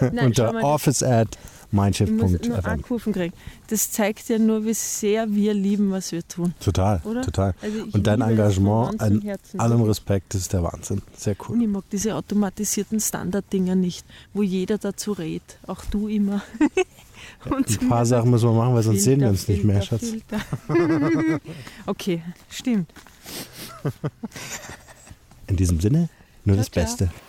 [0.00, 1.38] unter office at
[1.70, 2.82] mindshift.fm.
[2.82, 3.34] Kurven kriegen.
[3.68, 6.54] Das zeigt ja nur, wie sehr wir lieben, was wir tun.
[6.60, 7.22] Total, Oder?
[7.22, 7.54] total.
[7.60, 9.22] Also und dein Engagement, an
[9.58, 11.02] allem Respekt, das ist der Wahnsinn.
[11.16, 11.56] Sehr cool.
[11.56, 15.58] Und ich mag diese automatisierten Standarddinger nicht, wo jeder dazu redet.
[15.66, 16.42] Auch du immer.
[17.44, 20.12] Ein paar Sachen müssen wir machen, weil sonst Filter, sehen wir uns nicht mehr, Schatz.
[21.86, 22.90] okay, stimmt.
[25.46, 26.08] In diesem Sinne,
[26.44, 27.06] nur ciao, das Beste.
[27.06, 27.27] Ciao.